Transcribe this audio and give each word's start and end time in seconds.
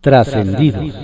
Trascendidos. 0.00 0.94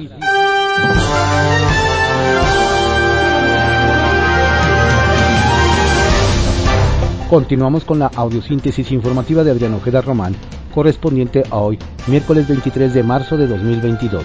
Continuamos 7.28 7.84
con 7.84 7.98
la 7.98 8.06
audiosíntesis 8.06 8.90
informativa 8.92 9.44
de 9.44 9.50
Adriano 9.50 9.76
Ojeda 9.76 10.00
Román, 10.00 10.34
correspondiente 10.74 11.42
a 11.50 11.56
hoy, 11.56 11.78
miércoles 12.06 12.48
23 12.48 12.94
de 12.94 13.02
marzo 13.02 13.36
de 13.36 13.46
2022. 13.46 14.24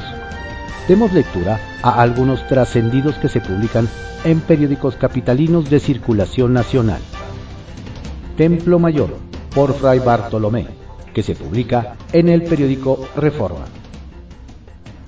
Demos 0.88 1.12
lectura 1.12 1.60
a 1.84 2.02
algunos 2.02 2.48
trascendidos 2.48 3.16
que 3.16 3.28
se 3.28 3.42
publican 3.42 3.90
en 4.24 4.40
periódicos 4.40 4.96
capitalinos 4.96 5.70
de 5.70 5.82
circulación 5.82 6.54
nacional. 6.54 7.02
Templo 8.38 8.80
Mayor, 8.80 9.18
por 9.54 9.74
Fray 9.74 10.00
Bartolomé, 10.00 10.68
que 11.14 11.24
se 11.24 11.36
publica 11.36 11.98
en 12.14 12.30
el 12.30 12.44
periódico 12.44 13.06
Reforma. 13.18 13.66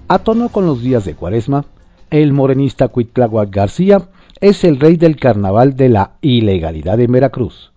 A 0.07 0.19
tono 0.19 0.49
con 0.49 0.65
los 0.65 0.81
días 0.81 1.05
de 1.05 1.15
Cuaresma, 1.15 1.65
el 2.09 2.33
morenista 2.33 2.87
Cuitláhuac 2.87 3.49
García 3.49 4.09
es 4.41 4.63
el 4.63 4.79
rey 4.79 4.97
del 4.97 5.15
carnaval 5.15 5.75
de 5.75 5.89
la 5.89 6.11
ilegalidad 6.21 6.99
en 6.99 7.11
Veracruz 7.11 7.73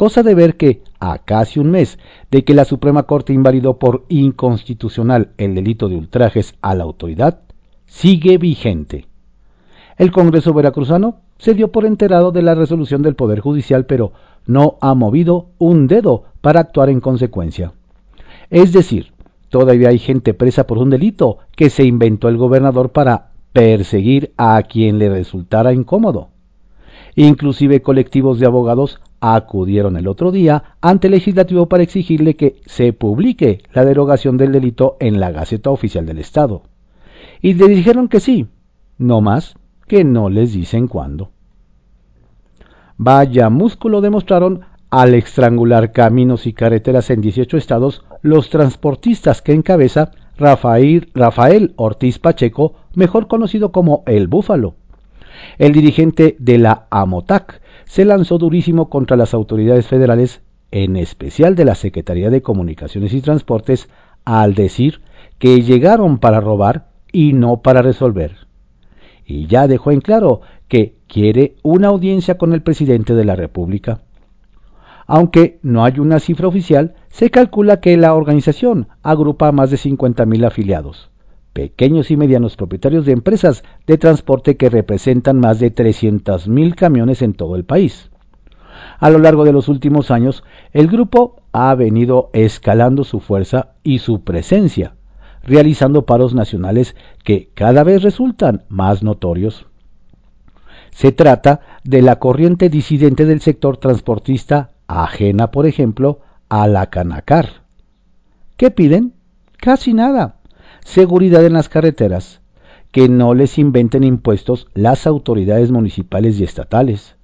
cosa 0.00 0.22
de 0.22 0.34
ver 0.34 0.56
que, 0.56 0.82
a 0.98 1.18
casi 1.18 1.60
un 1.60 1.72
mes 1.72 1.98
de 2.30 2.42
que 2.42 2.54
la 2.54 2.64
Suprema 2.64 3.02
Corte 3.02 3.34
invalidó 3.34 3.78
por 3.78 4.06
inconstitucional 4.08 5.32
el 5.36 5.54
delito 5.54 5.90
de 5.90 5.96
ultrajes 5.96 6.54
a 6.62 6.74
la 6.74 6.84
autoridad, 6.84 7.40
sigue 7.84 8.38
vigente. 8.38 9.04
El 9.98 10.10
Congreso 10.10 10.54
veracruzano 10.54 11.18
se 11.36 11.52
dio 11.52 11.70
por 11.70 11.84
enterado 11.84 12.32
de 12.32 12.40
la 12.40 12.54
resolución 12.54 13.02
del 13.02 13.14
Poder 13.14 13.40
Judicial, 13.40 13.84
pero 13.84 14.14
no 14.46 14.78
ha 14.80 14.94
movido 14.94 15.50
un 15.58 15.86
dedo 15.86 16.24
para 16.40 16.60
actuar 16.60 16.88
en 16.88 17.00
consecuencia. 17.00 17.74
Es 18.48 18.72
decir, 18.72 19.12
todavía 19.50 19.90
hay 19.90 19.98
gente 19.98 20.32
presa 20.32 20.66
por 20.66 20.78
un 20.78 20.88
delito 20.88 21.38
que 21.54 21.68
se 21.68 21.84
inventó 21.84 22.28
el 22.28 22.38
gobernador 22.38 22.90
para 22.90 23.32
perseguir 23.52 24.32
a 24.38 24.62
quien 24.62 24.98
le 24.98 25.10
resultara 25.10 25.74
incómodo. 25.74 26.28
Inclusive 27.16 27.82
colectivos 27.82 28.38
de 28.38 28.46
abogados 28.46 29.00
acudieron 29.20 29.96
el 29.96 30.08
otro 30.08 30.32
día 30.32 30.76
ante 30.80 31.08
el 31.08 31.12
legislativo 31.12 31.66
para 31.66 31.82
exigirle 31.82 32.36
que 32.36 32.60
se 32.64 32.92
publique 32.92 33.62
la 33.74 33.84
derogación 33.84 34.36
del 34.36 34.52
delito 34.52 34.96
en 35.00 35.20
la 35.20 35.30
Gaceta 35.30 35.70
Oficial 35.70 36.06
del 36.06 36.18
Estado. 36.18 36.62
Y 37.42 37.54
le 37.54 37.68
dijeron 37.68 38.08
que 38.08 38.20
sí, 38.20 38.46
no 38.96 39.20
más 39.20 39.56
que 39.86 40.04
no 40.04 40.30
les 40.30 40.52
dicen 40.52 40.86
cuándo. 40.86 41.30
Vaya 42.96 43.50
músculo 43.50 44.00
demostraron 44.00 44.60
al 44.90 45.14
estrangular 45.14 45.92
caminos 45.92 46.46
y 46.46 46.52
carreteras 46.52 47.10
en 47.10 47.20
18 47.20 47.56
estados 47.56 48.04
los 48.22 48.50
transportistas 48.50 49.42
que 49.42 49.52
encabeza 49.52 50.12
Rafael, 50.36 51.10
Rafael 51.14 51.74
Ortiz 51.76 52.18
Pacheco, 52.18 52.74
mejor 52.94 53.28
conocido 53.28 53.72
como 53.72 54.02
El 54.06 54.26
Búfalo. 54.26 54.74
El 55.58 55.72
dirigente 55.72 56.36
de 56.38 56.58
la 56.58 56.86
AMOTAC, 56.90 57.60
se 57.84 58.04
lanzó 58.04 58.38
durísimo 58.38 58.88
contra 58.88 59.16
las 59.16 59.34
autoridades 59.34 59.86
federales, 59.86 60.42
en 60.70 60.96
especial 60.96 61.56
de 61.56 61.64
la 61.64 61.74
Secretaría 61.74 62.30
de 62.30 62.42
Comunicaciones 62.42 63.12
y 63.12 63.20
Transportes, 63.20 63.88
al 64.24 64.54
decir 64.54 65.00
que 65.38 65.62
llegaron 65.62 66.18
para 66.18 66.40
robar 66.40 66.88
y 67.12 67.32
no 67.32 67.62
para 67.62 67.82
resolver. 67.82 68.36
Y 69.26 69.46
ya 69.46 69.66
dejó 69.66 69.90
en 69.90 70.00
claro 70.00 70.40
que 70.68 70.94
quiere 71.08 71.56
una 71.62 71.88
audiencia 71.88 72.38
con 72.38 72.52
el 72.52 72.62
presidente 72.62 73.14
de 73.14 73.24
la 73.24 73.36
República. 73.36 74.02
Aunque 75.12 75.58
no 75.64 75.82
hay 75.82 75.98
una 75.98 76.20
cifra 76.20 76.46
oficial, 76.46 76.94
se 77.08 77.30
calcula 77.30 77.80
que 77.80 77.96
la 77.96 78.14
organización 78.14 78.86
agrupa 79.02 79.48
a 79.48 79.52
más 79.52 79.72
de 79.72 79.76
50.000 79.76 80.46
afiliados 80.46 81.10
pequeños 81.52 82.12
y 82.12 82.16
medianos 82.16 82.54
propietarios 82.54 83.04
de 83.06 83.10
empresas 83.10 83.64
de 83.88 83.98
transporte 83.98 84.56
que 84.56 84.70
representan 84.70 85.40
más 85.40 85.58
de 85.58 85.74
300.000 85.74 86.76
camiones 86.76 87.22
en 87.22 87.34
todo 87.34 87.56
el 87.56 87.64
país. 87.64 88.12
A 89.00 89.10
lo 89.10 89.18
largo 89.18 89.44
de 89.44 89.52
los 89.52 89.66
últimos 89.66 90.12
años, 90.12 90.44
el 90.72 90.86
grupo 90.86 91.42
ha 91.50 91.74
venido 91.74 92.30
escalando 92.32 93.02
su 93.02 93.18
fuerza 93.18 93.72
y 93.82 93.98
su 93.98 94.22
presencia, 94.22 94.94
realizando 95.42 96.06
paros 96.06 96.34
nacionales 96.34 96.94
que 97.24 97.50
cada 97.54 97.82
vez 97.82 98.04
resultan 98.04 98.62
más 98.68 99.02
notorios. 99.02 99.66
Se 100.92 101.10
trata 101.10 101.62
de 101.82 102.00
la 102.00 102.20
corriente 102.20 102.68
disidente 102.68 103.24
del 103.24 103.40
sector 103.40 103.76
transportista 103.76 104.70
ajena, 104.90 105.50
por 105.50 105.66
ejemplo, 105.66 106.20
a 106.48 106.66
la 106.66 106.90
Canacar. 106.90 107.62
¿Qué 108.56 108.70
piden? 108.70 109.14
Casi 109.56 109.94
nada 109.94 110.40
seguridad 110.84 111.44
en 111.44 111.52
las 111.52 111.68
carreteras, 111.68 112.40
que 112.90 113.08
no 113.08 113.34
les 113.34 113.58
inventen 113.58 114.04
impuestos 114.04 114.66
las 114.74 115.06
autoridades 115.06 115.70
municipales 115.70 116.40
y 116.40 116.44
estatales, 116.44 117.16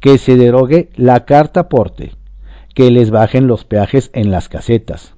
que 0.00 0.18
se 0.18 0.36
derogue 0.36 0.90
la 0.96 1.24
carta 1.24 1.60
aporte, 1.60 2.12
que 2.74 2.90
les 2.90 3.10
bajen 3.10 3.46
los 3.46 3.64
peajes 3.64 4.10
en 4.14 4.30
las 4.30 4.48
casetas. 4.48 5.14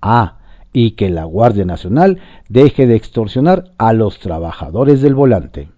Ah, 0.00 0.38
y 0.74 0.92
que 0.92 1.10
la 1.10 1.24
Guardia 1.24 1.64
Nacional 1.64 2.18
deje 2.48 2.86
de 2.86 2.96
extorsionar 2.96 3.72
a 3.78 3.92
los 3.92 4.18
trabajadores 4.18 5.02
del 5.02 5.14
volante. 5.14 5.70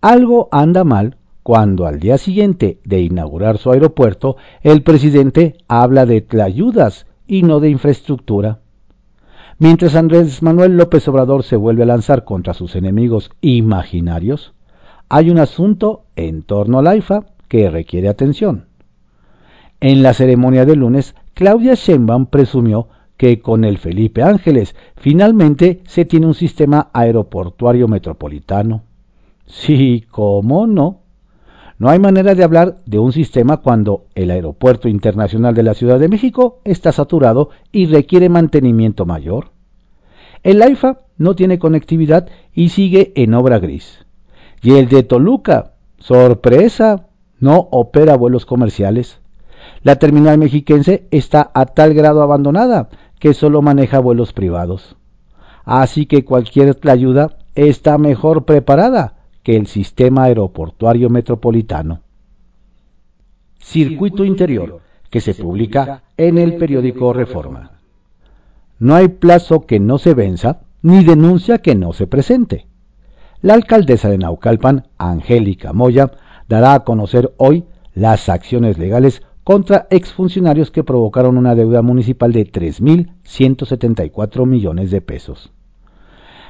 Algo 0.00 0.48
anda 0.52 0.84
mal 0.84 1.16
cuando 1.46 1.86
al 1.86 2.00
día 2.00 2.18
siguiente 2.18 2.80
de 2.84 3.02
inaugurar 3.02 3.58
su 3.58 3.70
aeropuerto 3.70 4.36
el 4.62 4.82
presidente 4.82 5.54
habla 5.68 6.04
de 6.04 6.26
ayudas 6.42 7.06
y 7.28 7.42
no 7.42 7.60
de 7.60 7.70
infraestructura. 7.70 8.58
Mientras 9.60 9.94
Andrés 9.94 10.42
Manuel 10.42 10.76
López 10.76 11.06
Obrador 11.06 11.44
se 11.44 11.54
vuelve 11.54 11.84
a 11.84 11.86
lanzar 11.86 12.24
contra 12.24 12.52
sus 12.52 12.74
enemigos 12.74 13.30
imaginarios, 13.42 14.54
hay 15.08 15.30
un 15.30 15.38
asunto 15.38 16.02
en 16.16 16.42
torno 16.42 16.80
a 16.80 16.82
la 16.82 16.96
IFA 16.96 17.26
que 17.46 17.70
requiere 17.70 18.08
atención. 18.08 18.64
En 19.78 20.02
la 20.02 20.14
ceremonia 20.14 20.64
del 20.64 20.80
lunes, 20.80 21.14
Claudia 21.32 21.74
Sheinbaum 21.74 22.26
presumió 22.26 22.88
que 23.16 23.38
con 23.38 23.62
el 23.62 23.78
Felipe 23.78 24.24
Ángeles 24.24 24.74
finalmente 24.96 25.80
se 25.86 26.06
tiene 26.06 26.26
un 26.26 26.34
sistema 26.34 26.90
aeroportuario 26.92 27.86
metropolitano. 27.86 28.82
Sí, 29.46 30.06
¿cómo 30.10 30.66
no? 30.66 31.05
No 31.78 31.90
hay 31.90 31.98
manera 31.98 32.34
de 32.34 32.42
hablar 32.42 32.78
de 32.86 32.98
un 32.98 33.12
sistema 33.12 33.58
cuando 33.58 34.06
el 34.14 34.30
Aeropuerto 34.30 34.88
Internacional 34.88 35.54
de 35.54 35.62
la 35.62 35.74
Ciudad 35.74 35.98
de 35.98 36.08
México 36.08 36.60
está 36.64 36.90
saturado 36.90 37.50
y 37.70 37.86
requiere 37.86 38.30
mantenimiento 38.30 39.04
mayor. 39.04 39.50
El 40.42 40.62
AIFA 40.62 41.00
no 41.18 41.34
tiene 41.34 41.58
conectividad 41.58 42.28
y 42.54 42.70
sigue 42.70 43.12
en 43.14 43.34
obra 43.34 43.58
gris. 43.58 44.06
Y 44.62 44.72
el 44.72 44.88
de 44.88 45.02
Toluca, 45.02 45.72
sorpresa, 45.98 47.08
no 47.40 47.68
opera 47.70 48.16
vuelos 48.16 48.46
comerciales. 48.46 49.20
La 49.82 49.96
terminal 49.96 50.38
mexiquense 50.38 51.06
está 51.10 51.50
a 51.52 51.66
tal 51.66 51.92
grado 51.92 52.22
abandonada 52.22 52.88
que 53.18 53.34
solo 53.34 53.60
maneja 53.60 53.98
vuelos 53.98 54.32
privados. 54.32 54.96
Así 55.64 56.06
que 56.06 56.24
cualquier 56.24 56.78
ayuda 56.88 57.36
está 57.54 57.98
mejor 57.98 58.44
preparada 58.44 59.15
que 59.46 59.54
el 59.54 59.68
sistema 59.68 60.24
aeroportuario 60.24 61.08
metropolitano. 61.08 62.00
Circuito 63.60 64.24
Interior, 64.24 64.80
que 65.08 65.20
se 65.20 65.34
publica 65.34 66.02
en 66.16 66.36
el 66.38 66.56
periódico 66.56 67.12
Reforma. 67.12 67.78
No 68.80 68.96
hay 68.96 69.06
plazo 69.06 69.64
que 69.64 69.78
no 69.78 69.98
se 69.98 70.14
venza, 70.14 70.62
ni 70.82 71.04
denuncia 71.04 71.58
que 71.58 71.76
no 71.76 71.92
se 71.92 72.08
presente. 72.08 72.66
La 73.40 73.54
alcaldesa 73.54 74.08
de 74.08 74.18
Naucalpan, 74.18 74.88
Angélica 74.98 75.72
Moya, 75.72 76.10
dará 76.48 76.74
a 76.74 76.82
conocer 76.82 77.32
hoy 77.36 77.66
las 77.94 78.28
acciones 78.28 78.78
legales 78.78 79.22
contra 79.44 79.86
exfuncionarios 79.90 80.72
que 80.72 80.82
provocaron 80.82 81.38
una 81.38 81.54
deuda 81.54 81.82
municipal 81.82 82.32
de 82.32 82.50
3.174 82.50 84.44
millones 84.44 84.90
de 84.90 85.00
pesos. 85.02 85.52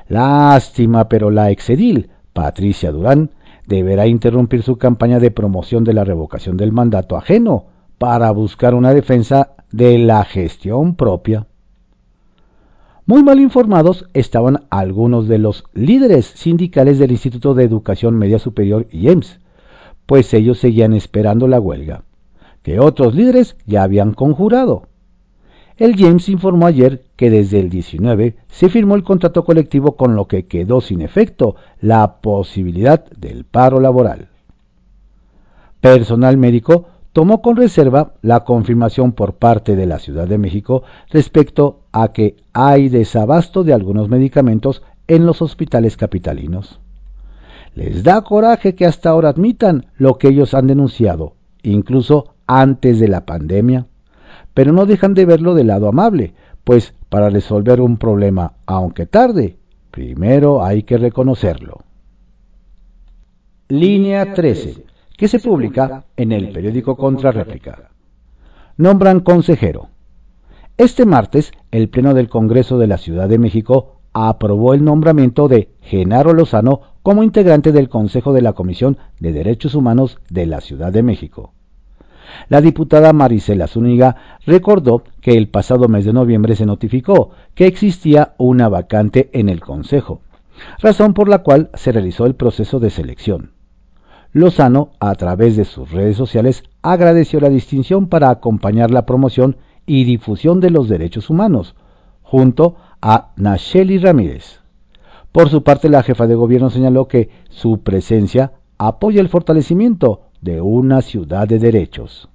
Lástima, 0.09 1.11
pero 1.11 1.31
la 1.31 1.51
exedil 1.51 2.09
Patricia 2.37 2.93
Durán 2.93 3.31
deberá 3.67 4.07
interrumpir 4.07 4.63
su 4.63 4.77
campaña 4.77 5.19
de 5.21 5.31
promoción 5.31 5.85
de 5.85 5.95
la 5.95 6.05
revocación 6.05 6.59
del 6.59 6.71
mandato 6.71 7.17
ajeno 7.17 7.65
para 7.97 8.31
buscar 8.31 8.75
una 8.75 8.93
defensa 8.93 9.55
de 9.73 9.97
la 9.97 10.23
gestión 10.23 10.97
propia. 10.97 11.47
Muy 13.07 13.23
mal 13.23 13.41
informados 13.41 14.07
estaban 14.13 14.67
algunos 14.69 15.29
de 15.29 15.39
los 15.39 15.65
líderes 15.73 16.27
sindicales 16.27 16.99
del 16.99 17.13
Instituto 17.13 17.55
de 17.55 17.65
Educación 17.65 18.19
Media 18.19 18.39
Superior 18.39 18.87
IEMS, 18.91 19.41
pues 20.05 20.35
ellos 20.35 20.59
seguían 20.59 20.93
esperando 20.93 21.49
la 21.49 21.59
huelga, 21.59 22.03
que 22.63 22.81
otros 22.81 23.15
líderes 23.15 23.57
ya 23.65 23.83
habían 23.83 24.13
conjurado. 24.13 24.89
El 25.77 25.95
James 25.97 26.31
informó 26.31 26.67
ayer 26.67 27.05
que 27.17 27.29
desde 27.29 27.61
el 27.61 27.69
19 27.69 28.37
se 28.49 28.69
firmó 28.71 28.95
el 28.95 29.03
contrato 29.03 29.45
colectivo 29.45 29.97
con 29.97 30.17
lo 30.17 30.27
que 30.27 30.47
quedó 30.47 30.81
sin 30.81 31.03
efecto 31.03 31.57
la 31.81 32.21
posibilidad 32.23 33.05
del 33.11 33.45
paro 33.45 33.79
laboral. 33.79 34.29
Personal 35.83 36.39
médico 36.39 36.87
tomó 37.13 37.43
con 37.43 37.57
reserva 37.57 38.15
la 38.23 38.45
confirmación 38.45 39.13
por 39.13 39.35
parte 39.35 39.77
de 39.77 39.85
la 39.85 39.99
Ciudad 39.99 40.27
de 40.27 40.39
México 40.39 40.83
respecto 41.11 41.81
a 41.93 42.13
que 42.13 42.37
hay 42.55 42.89
desabasto 42.89 43.63
de 43.63 43.75
algunos 43.75 44.09
medicamentos 44.09 44.83
en 45.09 45.27
los 45.27 45.43
hospitales 45.43 45.99
capitalinos. 45.99 46.81
Les 47.75 48.03
da 48.03 48.23
coraje 48.23 48.75
que 48.75 48.87
hasta 48.87 49.11
ahora 49.11 49.29
admitan 49.29 49.87
lo 49.99 50.17
que 50.17 50.29
ellos 50.29 50.55
han 50.55 50.67
denunciado, 50.67 51.35
incluso 51.63 52.35
antes 52.47 52.99
de 52.99 53.09
la 53.09 53.27
pandemia, 53.27 53.87
pero 54.57 54.73
no 54.73 54.87
dejan 54.87 55.13
de 55.13 55.27
verlo 55.27 55.53
del 55.53 55.67
lado 55.67 55.87
amable, 55.87 56.33
pues 56.65 56.95
para 57.11 57.29
resolver 57.29 57.79
un 57.83 57.99
problema, 57.99 58.55
aunque 58.65 59.05
tarde, 59.05 59.59
primero 59.91 60.65
hay 60.65 60.85
que 60.85 60.97
reconocerlo. 60.97 61.83
Línea 63.69 64.33
13, 64.33 64.87
que 65.15 65.29
se 65.29 65.41
publica 65.41 66.07
en 66.17 66.33
el 66.33 66.53
periódico 66.53 66.97
Contrarréplica. 66.97 67.91
Nombran 68.79 69.21
consejero. 69.21 69.91
Este 70.79 71.05
martes, 71.05 71.53
el 71.71 71.91
Pleno 71.91 72.15
del 72.15 72.31
Congreso 72.31 72.79
de 72.79 72.87
la 72.87 72.97
Ciudad 72.97 73.29
de 73.29 73.39
México 73.39 74.01
aprobó 74.15 74.73
el 74.73 74.83
nombramiento 74.83 75.49
de 75.49 75.69
Genaro 75.83 76.33
Lozano 76.33 76.81
como 77.03 77.23
integrante 77.23 77.73
del 77.73 77.91
Consejo 77.91 78.33
de 78.33 78.41
la 78.41 78.55
Comisión 78.55 78.97
de 79.21 79.33
Derechos 79.33 79.75
Humanos 79.75 80.19
de 80.31 80.47
la 80.47 80.63
Ciudad 80.63 80.95
de 80.95 81.03
México. 81.03 81.53
La 82.49 82.61
diputada 82.61 83.13
Marisela 83.13 83.67
Zúñiga 83.67 84.17
recordó 84.47 85.03
que 85.21 85.33
el 85.33 85.49
pasado 85.49 85.89
mes 85.89 86.05
de 86.05 86.13
noviembre 86.13 86.57
se 86.57 86.67
notificó 86.67 87.31
que 87.55 87.67
existía 87.67 88.35
una 88.39 88.69
vacante 88.69 89.31
en 89.33 89.49
el 89.49 89.61
Consejo, 89.61 90.21
razón 90.81 91.15
por 91.15 91.29
la 91.29 91.39
cual 91.39 91.71
se 91.75 91.93
realizó 91.93 92.27
el 92.27 92.35
proceso 92.35 92.81
de 92.81 92.91
selección. 92.91 93.53
Lozano, 94.33 94.91
a 95.01 95.15
través 95.15 95.57
de 95.57 95.65
sus 95.65 95.91
redes 95.93 96.17
sociales, 96.17 96.63
agradeció 96.83 97.41
la 97.41 97.49
distinción 97.49 98.09
para 98.09 98.31
acompañar 98.31 98.91
la 98.91 99.07
promoción 99.07 99.57
y 99.87 100.05
difusión 100.05 100.61
de 100.61 100.71
los 100.71 100.89
derechos 100.89 101.31
humanos, 101.31 101.75
junto 102.23 102.77
a 103.01 103.33
Nacheli 103.37 103.99
Ramírez. 103.99 104.61
Por 105.33 105.49
su 105.49 105.63
parte, 105.63 105.89
la 105.89 106.03
jefa 106.03 106.27
de 106.27 106.35
gobierno 106.35 106.71
señaló 106.71 107.09
que 107.09 107.31
su 107.51 107.83
presencia 107.83 108.53
apoya 108.79 109.21
el 109.21 109.29
fortalecimiento 109.29 110.26
de 110.41 110.61
una 110.61 111.03
ciudad 111.03 111.49
de 111.49 111.59
derechos. 111.59 112.29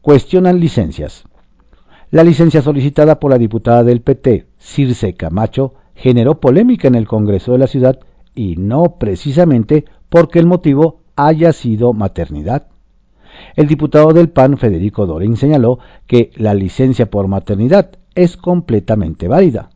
Cuestionan 0.00 0.60
licencias. 0.60 1.24
La 2.10 2.24
licencia 2.24 2.62
solicitada 2.62 3.20
por 3.20 3.30
la 3.30 3.38
diputada 3.38 3.84
del 3.84 4.00
PT, 4.00 4.46
Circe 4.58 5.14
Camacho, 5.14 5.74
generó 5.94 6.40
polémica 6.40 6.88
en 6.88 6.94
el 6.94 7.06
Congreso 7.06 7.52
de 7.52 7.58
la 7.58 7.66
ciudad 7.66 7.98
y 8.34 8.56
no 8.56 8.96
precisamente 8.98 9.84
porque 10.08 10.38
el 10.38 10.46
motivo 10.46 11.00
haya 11.16 11.52
sido 11.52 11.92
maternidad. 11.92 12.68
El 13.56 13.66
diputado 13.66 14.12
del 14.12 14.30
PAN, 14.30 14.58
Federico 14.58 15.06
Dorin, 15.06 15.36
señaló 15.36 15.78
que 16.06 16.30
la 16.36 16.54
licencia 16.54 17.10
por 17.10 17.28
maternidad 17.28 17.90
es 18.14 18.36
completamente 18.36 19.28
válida, 19.28 19.70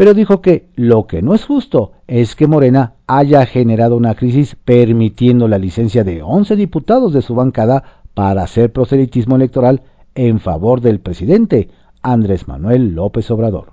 pero 0.00 0.14
dijo 0.14 0.40
que 0.40 0.70
lo 0.76 1.06
que 1.06 1.20
no 1.20 1.34
es 1.34 1.44
justo 1.44 1.92
es 2.06 2.34
que 2.34 2.46
Morena 2.46 2.94
haya 3.06 3.44
generado 3.44 3.98
una 3.98 4.14
crisis 4.14 4.56
permitiendo 4.56 5.46
la 5.46 5.58
licencia 5.58 6.04
de 6.04 6.22
11 6.22 6.56
diputados 6.56 7.12
de 7.12 7.20
su 7.20 7.34
bancada 7.34 7.84
para 8.14 8.42
hacer 8.42 8.72
proselitismo 8.72 9.36
electoral 9.36 9.82
en 10.14 10.40
favor 10.40 10.80
del 10.80 11.00
presidente 11.00 11.68
Andrés 12.00 12.48
Manuel 12.48 12.94
López 12.94 13.30
Obrador. 13.30 13.72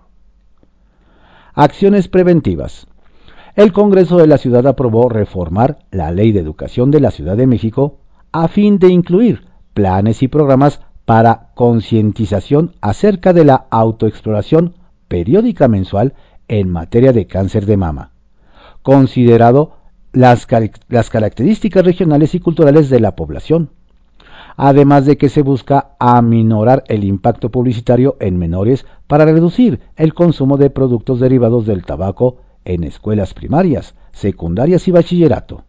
Acciones 1.54 2.10
preventivas. 2.10 2.88
El 3.56 3.72
Congreso 3.72 4.18
de 4.18 4.28
la 4.28 4.38
Ciudad 4.38 4.68
aprobó 4.68 5.08
reformar 5.08 5.80
la 5.92 6.12
Ley 6.12 6.34
de 6.34 6.42
Educación 6.42 6.92
de 6.92 7.00
la 7.00 7.12
Ciudad 7.12 7.38
de 7.38 7.48
México 7.48 8.00
a 8.34 8.50
fin 8.50 8.80
de 8.80 8.90
incluir 8.90 9.46
planes 9.74 10.22
y 10.22 10.28
programas 10.28 10.82
para 11.06 11.52
concientización 11.56 12.74
acerca 12.82 13.32
de 13.32 13.46
la 13.46 13.68
autoexploración 13.70 14.74
periódica 15.08 15.68
mensual 15.68 16.14
en 16.48 16.70
materia 16.70 17.14
de 17.14 17.28
cáncer 17.28 17.66
de 17.66 17.78
mama, 17.78 18.12
considerado 18.82 19.74
las, 20.14 20.48
las, 20.88 21.10
características 21.10 21.86
regionales 21.86 22.34
y 22.36 22.40
culturales 22.40 22.90
de 22.90 23.00
la 23.00 23.16
población, 23.16 23.70
además 24.56 25.06
de 25.06 25.18
que 25.18 25.30
se 25.30 25.42
busca 25.42 25.92
aminorar 26.00 26.84
el 26.88 27.04
impacto 27.04 27.50
publicitario 27.50 28.18
en 28.20 28.38
menores 28.38 28.86
para 29.08 29.26
reducir 29.26 29.82
el 29.96 30.14
consumo 30.14 30.58
de 30.58 30.70
productos 30.70 31.20
derivados 31.20 31.66
del 31.66 31.86
tabaco 31.86 32.38
en 32.66 32.84
escuelas 32.84 33.34
primarias, 33.34 33.96
secundarias 34.12 34.88
y 34.88 34.92
bachillerato. 34.92 35.64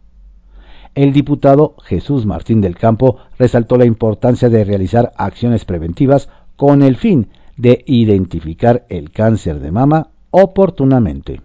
El 0.95 1.13
diputado 1.13 1.75
Jesús 1.83 2.25
Martín 2.25 2.61
del 2.61 2.75
Campo 2.75 3.17
resaltó 3.37 3.77
la 3.77 3.85
importancia 3.85 4.49
de 4.49 4.63
realizar 4.63 5.13
acciones 5.17 5.63
preventivas 5.63 6.29
con 6.55 6.81
el 6.81 6.97
fin 6.97 7.29
de 7.59 7.83
identificar 7.87 8.85
el 8.87 9.11
cáncer 9.11 9.59
de 9.59 9.69
mama 9.69 10.11
oportunamente. 10.31 11.41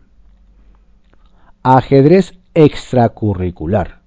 Ajedrez 1.65 2.39
extracurricular. 2.55 4.03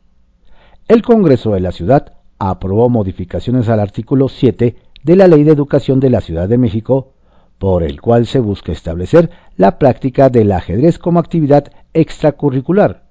El 0.88 1.02
Congreso 1.02 1.52
de 1.52 1.60
la 1.60 1.74
Ciudad 1.74 2.14
aprobó 2.40 2.88
modificaciones 2.88 3.68
al 3.68 3.82
artículo 3.82 4.30
7 4.30 4.78
de 5.04 5.16
la 5.18 5.28
Ley 5.28 5.44
de 5.44 5.52
Educación 5.52 6.00
de 6.00 6.10
la 6.10 6.22
Ciudad 6.22 6.48
de 6.48 6.58
México, 6.58 7.12
por 7.58 7.84
el 7.84 8.00
cual 8.00 8.26
se 8.26 8.40
busca 8.40 8.72
establecer 8.72 9.30
la 9.58 9.78
práctica 9.78 10.30
del 10.30 10.54
ajedrez 10.54 11.00
como 11.00 11.20
actividad 11.20 11.66
extracurricular, 11.94 13.04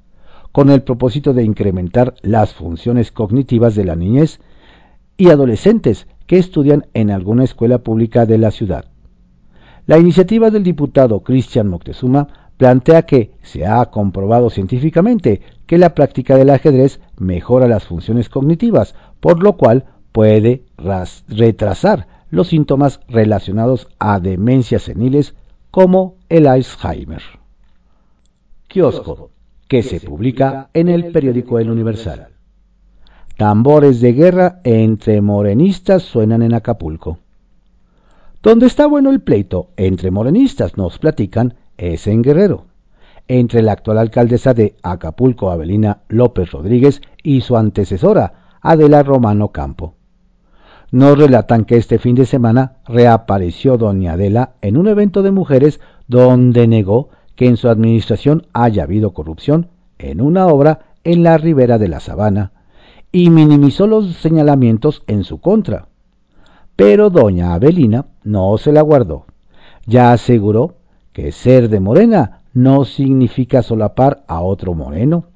con 0.53 0.71
el 0.71 0.83
propósito 0.83 1.35
de 1.35 1.45
incrementar 1.45 2.15
las 2.23 2.55
funciones 2.55 3.13
cognitivas 3.13 3.75
de 3.75 3.85
la 3.85 3.95
niñez 3.95 4.41
y 5.19 5.29
adolescentes 5.29 6.07
que 6.27 6.39
estudian 6.39 6.87
en 6.95 7.11
alguna 7.11 7.45
escuela 7.45 7.79
pública 7.79 8.27
de 8.27 8.39
la 8.39 8.51
ciudad. 8.51 8.87
La 9.87 9.99
iniciativa 9.99 10.51
del 10.51 10.65
diputado 10.65 11.21
Cristian 11.21 11.69
Moctezuma 11.69 12.29
plantea 12.57 13.03
que 13.03 13.33
se 13.43 13.67
ha 13.67 13.85
comprobado 13.87 14.51
científicamente 14.51 15.43
que 15.67 15.79
la 15.79 15.95
práctica 15.95 16.37
del 16.37 16.51
ajedrez 16.51 17.01
mejora 17.19 17.69
las 17.69 17.85
funciones 17.85 18.29
cognitivas, 18.29 18.95
por 19.21 19.43
lo 19.43 19.57
cual 19.57 19.85
puede 20.13 20.65
retrasar 21.29 22.09
los 22.31 22.49
síntomas 22.49 23.01
relacionados 23.09 23.89
a 23.99 24.19
demencias 24.19 24.83
seniles 24.83 25.35
como 25.71 26.17
el 26.29 26.47
Alzheimer. 26.47 27.23
Kiosco, 28.69 29.31
que 29.69 29.83
se 29.83 30.01
publica 30.01 30.71
en 30.75 30.89
el 30.89 31.13
periódico 31.13 31.59
El 31.59 31.71
Universal. 31.71 32.29
Tambores 33.37 34.01
de 34.01 34.15
guerra 34.15 34.61
entre 34.65 35.21
morenistas 35.21 36.03
suenan 36.03 36.41
en 36.41 36.55
Acapulco. 36.55 37.19
Donde 38.43 38.65
está 38.65 38.87
bueno 38.87 39.11
el 39.11 39.21
pleito 39.21 39.69
entre 39.77 40.11
morenistas, 40.11 40.79
nos 40.79 40.99
platican, 40.99 41.53
es 41.77 42.07
en 42.07 42.23
Guerrero, 42.23 42.65
entre 43.29 43.61
la 43.61 43.73
actual 43.73 43.99
alcaldesa 43.99 44.55
de 44.55 44.75
Acapulco, 44.83 45.51
Abelina 45.51 45.99
López 46.09 46.51
Rodríguez, 46.51 47.03
y 47.23 47.43
su 47.43 47.59
antecesora, 47.59 48.57
Adela 48.63 49.03
Romano 49.03 49.49
Campo. 49.49 49.93
Nos 50.91 51.19
relatan 51.19 51.67
que 51.67 51.77
este 51.77 51.99
fin 51.99 52.15
de 52.15 52.25
semana 52.25 52.77
reapareció 52.87 53.77
doña 53.77 54.15
Adela 54.15 54.55
en 54.63 54.79
un 54.79 54.89
evento 54.89 55.23
de 55.23 55.33
mujeres 55.33 55.79
donde 56.09 56.67
negó 56.67 57.11
que 57.35 57.49
en 57.49 57.59
su 57.59 57.69
administración 57.69 58.47
haya 58.55 58.85
habido 58.85 59.13
corrupción 59.13 59.69
en 59.99 60.23
una 60.23 60.47
obra 60.47 60.95
en 61.05 61.23
la 61.23 61.37
ribera 61.37 61.77
de 61.77 61.89
la 61.89 62.01
sabana 62.01 62.53
y 63.13 63.31
minimizó 63.31 63.87
los 63.87 64.17
señalamientos 64.17 65.03
en 65.07 65.25
su 65.25 65.39
contra. 65.41 65.89
Pero 66.77 67.11
doña 67.11 67.55
Abelina 67.55 68.07
no 68.25 68.59
se 68.59 68.73
la 68.73 68.83
guardó. 68.83 69.25
Ya 69.87 70.13
aseguró 70.13 70.77
que 71.13 71.33
ser 71.33 71.69
de 71.69 71.81
Morena 71.81 72.43
no 72.53 72.85
significa 72.85 73.63
solapar 73.63 74.25
a 74.29 74.41
otro 74.41 74.75
moreno, 74.75 75.27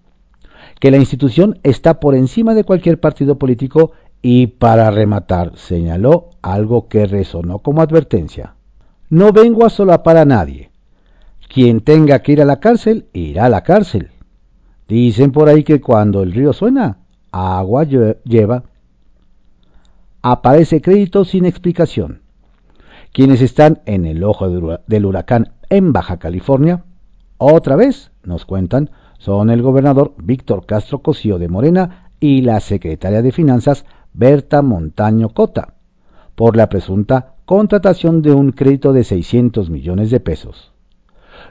que 0.80 0.90
la 0.90 0.96
institución 0.96 1.58
está 1.62 2.00
por 2.00 2.14
encima 2.14 2.54
de 2.54 2.64
cualquier 2.64 2.98
partido 2.98 3.38
político 3.38 3.92
y 4.22 4.46
para 4.48 4.90
rematar 4.90 5.56
señaló 5.56 6.30
algo 6.42 6.88
que 6.88 7.06
resonó 7.06 7.60
como 7.60 7.82
advertencia. 7.82 8.54
No 9.08 9.32
vengo 9.32 9.64
a 9.64 9.70
solapar 9.70 10.16
a 10.16 10.24
nadie. 10.24 10.70
Quien 11.52 11.80
tenga 11.80 12.20
que 12.20 12.32
ir 12.32 12.42
a 12.42 12.44
la 12.44 12.60
cárcel, 12.60 13.06
irá 13.12 13.46
a 13.46 13.50
la 13.50 13.62
cárcel. 13.62 14.10
Dicen 14.88 15.32
por 15.32 15.48
ahí 15.48 15.64
que 15.64 15.80
cuando 15.80 16.22
el 16.22 16.32
río 16.32 16.52
suena, 16.52 16.98
agua 17.32 17.84
lleva 17.84 18.64
aparece 20.22 20.80
crédito 20.80 21.24
sin 21.24 21.44
explicación. 21.44 22.22
Quienes 23.12 23.40
están 23.42 23.80
en 23.86 24.04
el 24.04 24.22
ojo 24.22 24.48
del 24.86 25.06
huracán 25.06 25.52
en 25.68 25.92
Baja 25.92 26.18
California, 26.18 26.84
otra 27.38 27.76
vez, 27.76 28.12
nos 28.22 28.44
cuentan, 28.44 28.90
son 29.18 29.50
el 29.50 29.62
gobernador 29.62 30.14
Víctor 30.22 30.66
Castro 30.66 31.00
Cosío 31.00 31.38
de 31.38 31.48
Morena 31.48 32.12
y 32.20 32.42
la 32.42 32.60
secretaria 32.60 33.22
de 33.22 33.32
Finanzas 33.32 33.84
Berta 34.12 34.62
Montaño 34.62 35.30
Cota, 35.30 35.74
por 36.34 36.56
la 36.56 36.68
presunta 36.68 37.34
contratación 37.44 38.22
de 38.22 38.32
un 38.32 38.52
crédito 38.52 38.92
de 38.92 39.04
600 39.04 39.70
millones 39.70 40.10
de 40.10 40.20
pesos. 40.20 40.72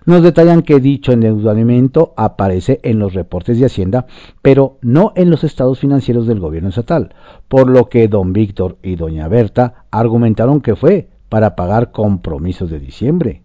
Nos 0.05 0.23
detallan 0.23 0.61
que 0.61 0.79
dicho 0.79 1.11
endeudamiento 1.11 2.13
aparece 2.17 2.79
en 2.83 2.99
los 2.99 3.13
reportes 3.13 3.59
de 3.59 3.65
Hacienda, 3.65 4.05
pero 4.41 4.77
no 4.81 5.13
en 5.15 5.29
los 5.29 5.43
estados 5.43 5.79
financieros 5.79 6.27
del 6.27 6.39
gobierno 6.39 6.69
estatal, 6.69 7.13
por 7.47 7.69
lo 7.69 7.89
que 7.89 8.07
don 8.07 8.33
Víctor 8.33 8.77
y 8.83 8.95
doña 8.95 9.27
Berta 9.27 9.85
argumentaron 9.91 10.61
que 10.61 10.75
fue 10.75 11.09
para 11.29 11.55
pagar 11.55 11.91
compromisos 11.91 12.69
de 12.69 12.79
diciembre. 12.79 13.43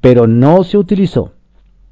Pero 0.00 0.26
no 0.26 0.64
se 0.64 0.76
utilizó. 0.76 1.32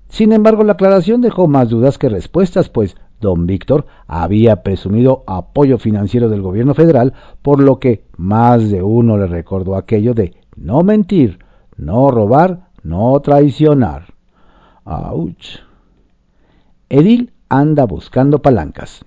Sin 0.09 0.33
embargo, 0.33 0.63
la 0.65 0.75
aclaración 0.75 1.23
dejó 1.23 1.49
más 1.49 1.71
dudas 1.71 1.97
que 1.97 2.11
respuestas, 2.11 2.69
pues 2.69 2.97
don 3.21 3.47
Víctor 3.47 3.87
había 4.07 4.63
presumido 4.63 5.25
apoyo 5.27 5.79
financiero 5.79 6.29
del 6.29 6.43
gobierno 6.43 6.75
federal, 6.75 7.15
por 7.41 7.61
lo 7.61 7.79
que 7.79 8.05
más 8.19 8.69
de 8.71 8.83
uno 8.83 9.17
le 9.17 9.27
recordó 9.27 9.77
aquello 9.77 10.13
de 10.13 10.35
no 10.57 10.83
mentir, 10.83 11.39
no 11.77 12.11
robar, 12.11 12.69
no 12.83 13.19
traicionar. 13.21 14.15
¡Auch! 14.85 15.61
Edil 16.89 17.33
anda 17.49 17.85
buscando 17.85 18.43
palancas. 18.43 19.05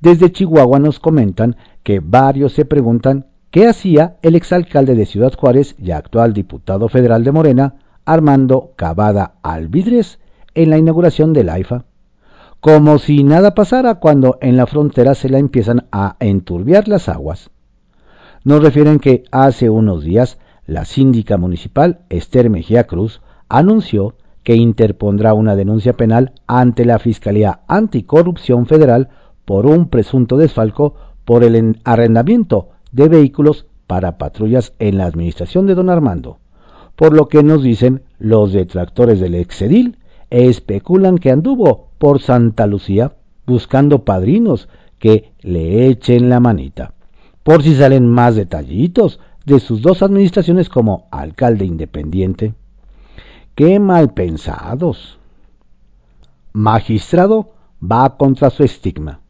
Desde 0.00 0.32
Chihuahua 0.32 0.78
nos 0.78 0.98
comentan 0.98 1.56
que 1.82 2.00
varios 2.00 2.52
se 2.52 2.64
preguntan 2.64 3.26
qué 3.50 3.68
hacía 3.68 4.16
el 4.22 4.34
exalcalde 4.34 4.94
de 4.94 5.06
Ciudad 5.06 5.32
Juárez 5.34 5.76
y 5.78 5.92
actual 5.92 6.32
diputado 6.32 6.88
federal 6.88 7.22
de 7.24 7.32
Morena, 7.32 7.74
Armando 8.04 8.72
Cavada 8.76 9.34
Alvidres, 9.42 10.18
en 10.54 10.70
la 10.70 10.78
inauguración 10.78 11.32
del 11.32 11.50
AIFA. 11.50 11.84
Como 12.60 12.98
si 12.98 13.24
nada 13.24 13.54
pasara 13.54 13.96
cuando 13.96 14.38
en 14.40 14.56
la 14.56 14.66
frontera 14.66 15.14
se 15.14 15.28
la 15.28 15.38
empiezan 15.38 15.86
a 15.92 16.16
enturbiar 16.20 16.88
las 16.88 17.08
aguas. 17.08 17.50
Nos 18.44 18.62
refieren 18.62 18.98
que 18.98 19.24
hace 19.30 19.70
unos 19.70 20.02
días 20.02 20.38
la 20.66 20.84
síndica 20.84 21.36
municipal 21.36 22.00
Esther 22.08 22.50
Mejía 22.50 22.86
Cruz 22.86 23.20
anunció 23.48 24.14
que 24.42 24.56
interpondrá 24.56 25.34
una 25.34 25.56
denuncia 25.56 25.96
penal 25.96 26.32
ante 26.46 26.84
la 26.84 26.98
Fiscalía 26.98 27.60
Anticorrupción 27.68 28.66
Federal 28.66 29.08
por 29.44 29.66
un 29.66 29.88
presunto 29.88 30.36
desfalco 30.36 30.94
por 31.24 31.44
el 31.44 31.78
arrendamiento 31.84 32.70
de 32.90 33.08
vehículos 33.08 33.66
para 33.86 34.18
patrullas 34.18 34.74
en 34.78 34.98
la 34.98 35.06
administración 35.06 35.66
de 35.66 35.74
don 35.74 35.90
Armando, 35.90 36.38
por 36.96 37.14
lo 37.14 37.28
que 37.28 37.42
nos 37.42 37.62
dicen 37.62 38.02
los 38.18 38.52
detractores 38.52 39.20
del 39.20 39.34
exedil 39.34 39.98
especulan 40.30 41.18
que 41.18 41.30
anduvo 41.30 41.90
por 41.98 42.20
Santa 42.20 42.66
Lucía 42.66 43.12
buscando 43.46 44.04
padrinos 44.04 44.68
que 44.98 45.32
le 45.40 45.88
echen 45.88 46.28
la 46.28 46.40
manita. 46.40 46.94
Por 47.42 47.62
si 47.62 47.74
salen 47.74 48.08
más 48.08 48.36
detallitos 48.36 49.20
de 49.44 49.60
sus 49.60 49.82
dos 49.82 50.02
administraciones 50.02 50.68
como 50.68 51.08
alcalde 51.10 51.64
independiente. 51.64 52.54
¡Qué 53.54 53.78
mal 53.78 54.12
pensados! 54.14 55.18
Magistrado 56.52 57.54
va 57.82 58.16
contra 58.16 58.50
su 58.50 58.62
estigma. 58.62 59.20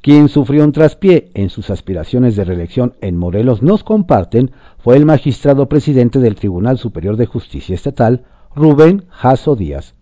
Quien 0.00 0.28
sufrió 0.28 0.64
un 0.64 0.72
traspié 0.72 1.30
en 1.34 1.50
sus 1.50 1.70
aspiraciones 1.70 2.36
de 2.36 2.44
reelección 2.44 2.94
en 3.00 3.16
Morelos 3.16 3.62
nos 3.62 3.82
comparten 3.82 4.52
fue 4.78 4.96
el 4.96 5.04
magistrado 5.04 5.68
presidente 5.68 6.20
del 6.20 6.36
Tribunal 6.36 6.78
Superior 6.78 7.16
de 7.16 7.26
Justicia 7.26 7.74
Estatal, 7.74 8.24
Rubén 8.54 9.04
Jasso 9.10 9.56
Díaz, 9.56 9.94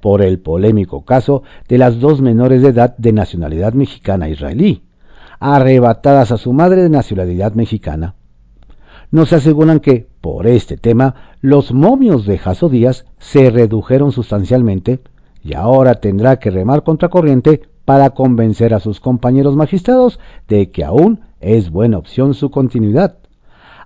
por 0.00 0.22
el 0.22 0.40
polémico 0.40 1.04
caso 1.04 1.44
de 1.68 1.78
las 1.78 2.00
dos 2.00 2.20
menores 2.20 2.60
de 2.62 2.68
edad 2.68 2.96
de 2.98 3.12
nacionalidad 3.12 3.72
mexicana 3.72 4.28
israelí, 4.28 4.82
arrebatadas 5.38 6.32
a 6.32 6.38
su 6.38 6.52
madre 6.52 6.82
de 6.82 6.90
nacionalidad 6.90 7.52
mexicana 7.52 8.15
nos 9.10 9.32
aseguran 9.32 9.80
que, 9.80 10.06
por 10.20 10.46
este 10.46 10.76
tema, 10.76 11.14
los 11.40 11.72
momios 11.72 12.26
de 12.26 12.38
Jaso 12.38 12.68
Díaz 12.68 13.06
se 13.18 13.50
redujeron 13.50 14.12
sustancialmente 14.12 15.00
y 15.42 15.54
ahora 15.54 15.96
tendrá 15.96 16.38
que 16.38 16.50
remar 16.50 16.82
contracorriente 16.82 17.62
para 17.84 18.10
convencer 18.10 18.74
a 18.74 18.80
sus 18.80 19.00
compañeros 19.00 19.54
magistrados 19.56 20.18
de 20.48 20.70
que 20.70 20.84
aún 20.84 21.20
es 21.40 21.70
buena 21.70 21.98
opción 21.98 22.34
su 22.34 22.50
continuidad, 22.50 23.18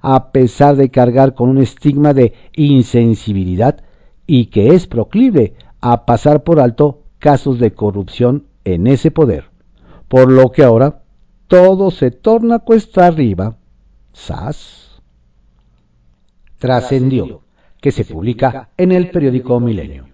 a 0.00 0.33
pesar 0.33 0.77
de 0.77 0.91
cargar 0.91 1.35
con 1.35 1.50
un 1.50 1.59
estigma 1.59 2.15
de 2.15 2.33
insensibilidad 2.57 3.85
y 4.27 4.47
que 4.47 4.69
es 4.75 4.87
proclive 4.87 5.55
a 5.81 6.07
pasar 6.07 6.45
por 6.45 6.61
alto 6.61 7.03
casos 7.19 7.59
de 7.59 7.75
corrupción 7.75 8.47
en 8.65 8.87
ese 8.87 9.11
poder, 9.11 9.50
por 10.09 10.31
lo 10.33 10.50
que 10.50 10.65
ahora 10.65 11.03
todo 11.47 11.91
se 11.91 12.11
torna 12.11 12.61
cuesta 12.61 13.07
arriba. 13.07 13.57
¡Sas! 14.12 14.89
Trascendió, 16.61 17.40
que 17.81 17.90
se 17.90 18.05
publica 18.05 18.69
en 18.76 18.93
el 18.93 19.11
periódico 19.11 19.59
Milenio. 19.61 20.09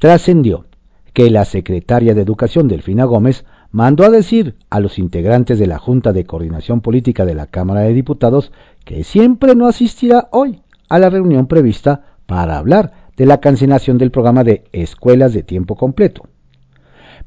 Trascendió 0.00 0.64
que 1.12 1.30
la 1.30 1.44
secretaria 1.44 2.14
de 2.14 2.22
Educación 2.22 2.66
Delfina 2.66 3.04
Gómez 3.04 3.44
mandó 3.70 4.04
a 4.04 4.10
decir 4.10 4.56
a 4.70 4.80
los 4.80 4.98
integrantes 4.98 5.60
de 5.60 5.68
la 5.68 5.78
Junta 5.78 6.12
de 6.12 6.26
Coordinación 6.26 6.80
Política 6.80 7.24
de 7.24 7.34
la 7.36 7.46
Cámara 7.46 7.82
de 7.82 7.94
Diputados 7.94 8.50
que 8.84 9.04
siempre 9.04 9.54
no 9.54 9.68
asistirá 9.68 10.28
hoy 10.32 10.62
a 10.88 10.98
la 10.98 11.10
reunión 11.10 11.46
prevista 11.46 12.16
para 12.26 12.58
hablar 12.58 12.90
de 13.16 13.26
la 13.26 13.38
cancelación 13.38 13.98
del 13.98 14.10
programa 14.10 14.42
de 14.42 14.64
escuelas 14.72 15.32
de 15.32 15.44
tiempo 15.44 15.76
completo, 15.76 16.26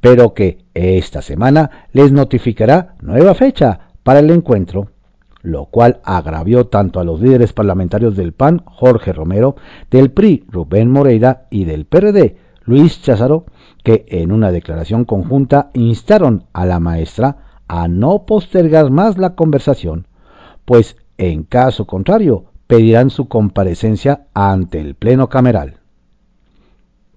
pero 0.01 0.33
que 0.33 0.65
esta 0.73 1.21
semana 1.21 1.87
les 1.93 2.11
notificará 2.11 2.95
nueva 3.01 3.33
fecha 3.33 3.91
para 4.03 4.19
el 4.19 4.29
encuentro 4.29 4.89
lo 5.41 5.65
cual 5.65 5.99
agravió 6.03 6.67
tanto 6.67 6.99
a 6.99 7.03
los 7.03 7.21
líderes 7.21 7.53
parlamentarios 7.53 8.15
del 8.15 8.33
PAN, 8.33 8.61
Jorge 8.65 9.13
Romero, 9.13 9.55
del 9.89 10.11
PRI, 10.11 10.45
Rubén 10.49 10.89
Moreira, 10.91 11.47
y 11.49 11.65
del 11.65 11.85
PRD, 11.85 12.37
Luis 12.63 13.01
Cházaro, 13.01 13.45
que 13.83 14.05
en 14.09 14.31
una 14.31 14.51
declaración 14.51 15.05
conjunta 15.05 15.69
instaron 15.73 16.45
a 16.53 16.65
la 16.65 16.79
maestra 16.79 17.37
a 17.67 17.87
no 17.87 18.25
postergar 18.25 18.91
más 18.91 19.17
la 19.17 19.35
conversación, 19.35 20.07
pues 20.65 20.97
en 21.17 21.43
caso 21.43 21.85
contrario 21.87 22.45
pedirán 22.67 23.09
su 23.09 23.27
comparecencia 23.27 24.27
ante 24.33 24.79
el 24.79 24.95
Pleno 24.95 25.29
Cameral. 25.29 25.79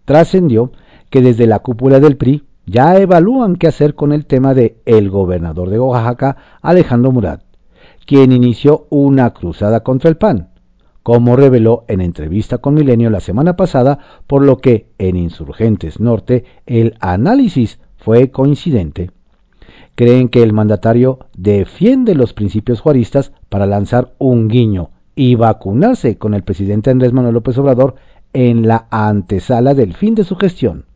Trascendió 0.04 0.72
que 1.10 1.20
desde 1.20 1.46
la 1.46 1.58
cúpula 1.58 2.00
del 2.00 2.16
PRI 2.16 2.44
ya 2.64 2.96
evalúan 2.98 3.56
qué 3.56 3.66
hacer 3.66 3.94
con 3.94 4.12
el 4.12 4.24
tema 4.26 4.54
de 4.54 4.80
el 4.86 5.10
gobernador 5.10 5.68
de 5.68 5.78
Oaxaca, 5.78 6.36
Alejandro 6.62 7.12
Murat, 7.12 7.42
quien 8.06 8.32
inició 8.32 8.87
una 8.90 9.32
cruzada 9.32 9.80
contra 9.80 10.11
el 10.11 10.16
PAN, 10.16 10.49
como 11.02 11.37
reveló 11.37 11.85
en 11.88 12.00
entrevista 12.00 12.59
con 12.59 12.75
Milenio 12.75 13.11
la 13.11 13.21
semana 13.21 13.56
pasada, 13.56 13.99
por 14.26 14.44
lo 14.44 14.59
que 14.59 14.88
en 14.99 15.16
Insurgentes 15.16 16.00
Norte 16.00 16.44
el 16.66 16.97
análisis 17.00 17.80
fue 17.97 18.30
coincidente. 18.30 19.11
Creen 19.94 20.28
que 20.28 20.42
el 20.42 20.52
mandatario 20.52 21.18
defiende 21.37 22.14
los 22.14 22.32
principios 22.32 22.80
juaristas 22.80 23.32
para 23.49 23.66
lanzar 23.66 24.14
un 24.18 24.49
guiño 24.49 24.90
y 25.14 25.35
vacunarse 25.35 26.16
con 26.16 26.35
el 26.35 26.42
presidente 26.42 26.90
Andrés 26.90 27.12
Manuel 27.12 27.35
López 27.35 27.59
Obrador 27.59 27.97
en 28.32 28.66
la 28.66 28.87
antesala 28.90 29.75
del 29.75 29.94
fin 29.94 30.14
de 30.14 30.25
su 30.25 30.37
gestión, 30.37 30.87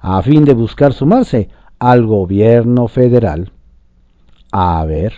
a 0.00 0.20
fin 0.22 0.44
de 0.44 0.54
buscar 0.54 0.92
sumarse 0.92 1.48
al 1.78 2.04
gobierno 2.06 2.88
federal. 2.88 3.52
A 4.50 4.84
ver 4.84 5.14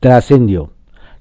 trascendió 0.00 0.70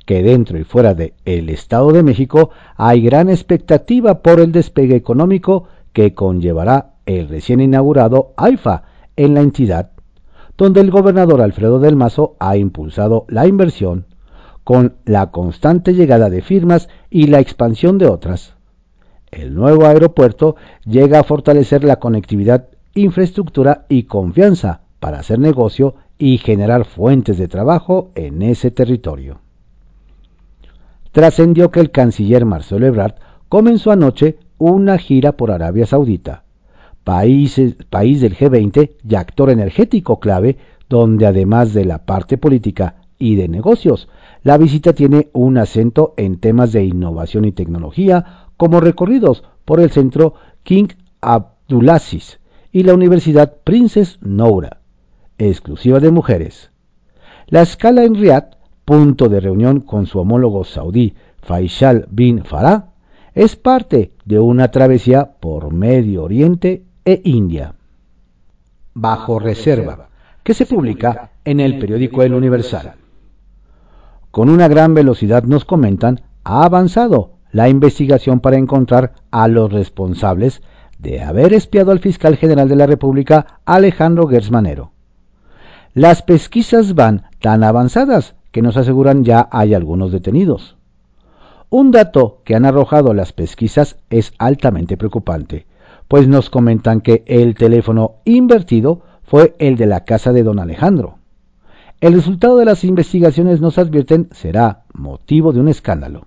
que 0.06 0.24
dentro 0.24 0.58
y 0.58 0.64
fuera 0.64 0.96
del 0.96 1.14
el 1.26 1.50
Estado 1.50 1.92
de 1.92 2.02
México 2.02 2.50
hay 2.76 3.02
gran 3.02 3.30
expectativa 3.30 4.24
por 4.24 4.40
el 4.40 4.52
despegue 4.52 4.96
económico 4.96 5.66
que 5.94 6.16
conllevará 6.16 6.94
el 7.06 7.28
recién 7.30 7.60
inaugurado 7.60 8.34
AIFA 8.38 8.84
en 9.16 9.36
la 9.36 9.42
entidad, 9.42 9.92
donde 10.58 10.82
el 10.82 10.92
gobernador 10.92 11.42
Alfredo 11.42 11.80
del 11.80 11.96
Mazo 11.96 12.36
ha 12.40 12.58
impulsado 12.58 13.26
la 13.28 13.46
inversión 13.46 14.06
con 14.64 14.96
la 15.06 15.32
constante 15.32 15.94
llegada 15.94 16.30
de 16.30 16.42
firmas 16.42 16.90
y 17.10 17.28
la 17.28 17.40
expansión 17.40 17.98
de 17.98 18.08
otras. 18.08 18.56
El 19.32 19.54
nuevo 19.54 19.86
aeropuerto 19.86 20.56
llega 20.86 21.20
a 21.20 21.24
fortalecer 21.24 21.84
la 21.84 21.98
conectividad, 21.98 22.70
infraestructura 22.96 23.86
y 23.90 24.04
confianza 24.04 24.82
para 25.00 25.20
hacer 25.20 25.40
negocio 25.40 25.96
y 26.20 26.38
generar 26.38 26.84
fuentes 26.84 27.38
de 27.38 27.48
trabajo 27.48 28.12
en 28.14 28.42
ese 28.42 28.70
territorio. 28.70 29.40
Trascendió 31.14 31.72
que 31.72 31.80
el 31.80 31.92
canciller 31.92 32.46
Marcelo 32.46 32.86
Ebrard 32.86 33.16
comenzó 33.48 33.92
anoche 33.92 34.38
una 34.60 34.98
gira 34.98 35.32
por 35.38 35.50
Arabia 35.50 35.86
Saudita, 35.86 36.44
país, 37.06 37.56
del 37.56 37.78
G20 38.38 38.92
y 39.10 39.16
actor 39.16 39.50
energético 39.50 40.20
clave, 40.20 40.58
donde 40.90 41.26
además 41.26 41.74
de 41.74 41.86
la 41.86 42.06
parte 42.06 42.38
política 42.38 42.96
y 43.18 43.36
de 43.36 43.48
negocios, 43.48 44.10
la 44.44 44.58
visita 44.58 44.94
tiene 44.94 45.30
un 45.34 45.58
acento 45.58 46.14
en 46.18 46.40
temas 46.40 46.74
de 46.74 46.84
innovación 46.84 47.46
y 47.46 47.54
tecnología, 47.54 48.48
como 48.58 48.82
recorridos 48.82 49.44
por 49.64 49.80
el 49.80 49.90
centro 49.90 50.34
King 50.64 50.88
Abdulaziz 51.22 52.40
y 52.72 52.84
la 52.84 52.94
Universidad 52.94 53.56
Princess 53.64 54.20
Noura 54.22 54.80
exclusiva 55.40 56.00
de 56.00 56.12
mujeres. 56.12 56.70
La 57.48 57.62
escala 57.62 58.04
en 58.04 58.16
Riyadh, 58.16 58.58
punto 58.86 59.30
de 59.30 59.40
reunión 59.40 59.80
con 59.80 60.06
su 60.06 60.20
homólogo 60.20 60.64
saudí 60.64 61.16
Faisal 61.42 62.08
bin 62.12 62.44
Farah, 62.44 62.90
es 63.34 63.56
parte 63.56 64.12
de 64.26 64.40
una 64.40 64.70
travesía 64.70 65.32
por 65.40 65.74
Medio 65.74 66.24
Oriente 66.24 66.84
e 67.06 67.22
India. 67.24 67.74
Bajo 68.94 69.40
reserva, 69.40 70.10
que 70.44 70.54
se 70.54 70.66
publica 70.66 71.32
en 71.46 71.60
el 71.60 71.80
periódico 71.80 72.22
El 72.22 72.34
Universal. 72.34 72.94
Con 74.32 74.50
una 74.50 74.68
gran 74.68 74.94
velocidad 74.94 75.44
nos 75.44 75.66
comentan, 75.66 76.22
ha 76.44 76.66
avanzado 76.66 77.38
la 77.52 77.70
investigación 77.70 78.40
para 78.40 78.58
encontrar 78.58 79.14
a 79.32 79.48
los 79.48 79.72
responsables 79.72 80.62
de 81.00 81.22
haber 81.22 81.54
espiado 81.54 81.92
al 81.92 82.00
fiscal 82.00 82.36
general 82.36 82.68
de 82.68 82.76
la 82.76 82.86
República, 82.86 83.62
Alejandro 83.66 84.28
Gersmanero. 84.28 84.92
Las 85.94 86.22
pesquisas 86.22 86.94
van 86.94 87.24
tan 87.40 87.64
avanzadas 87.64 88.36
que 88.52 88.62
nos 88.62 88.78
aseguran 88.78 89.24
ya 89.24 89.48
hay 89.52 89.74
algunos 89.74 90.12
detenidos. 90.12 90.78
Un 91.70 91.92
dato 91.92 92.42
que 92.44 92.56
han 92.56 92.66
arrojado 92.66 93.14
las 93.14 93.34
pesquisas 93.34 93.98
es 94.10 94.34
altamente 94.38 94.98
preocupante, 94.98 95.66
pues 96.08 96.28
nos 96.28 96.50
comentan 96.50 97.02
que 97.02 97.24
el 97.28 97.56
teléfono 97.56 98.16
invertido 98.26 99.02
fue 99.24 99.56
el 99.60 99.78
de 99.78 99.86
la 99.86 100.06
casa 100.06 100.32
de 100.32 100.44
don 100.44 100.60
Alejandro. 100.60 101.18
El 102.02 102.14
resultado 102.14 102.58
de 102.58 102.66
las 102.66 102.84
investigaciones 102.84 103.62
nos 103.62 103.78
advierten 103.78 104.30
será 104.32 104.84
motivo 104.94 105.54
de 105.54 105.60
un 105.60 105.68
escándalo. 105.68 106.26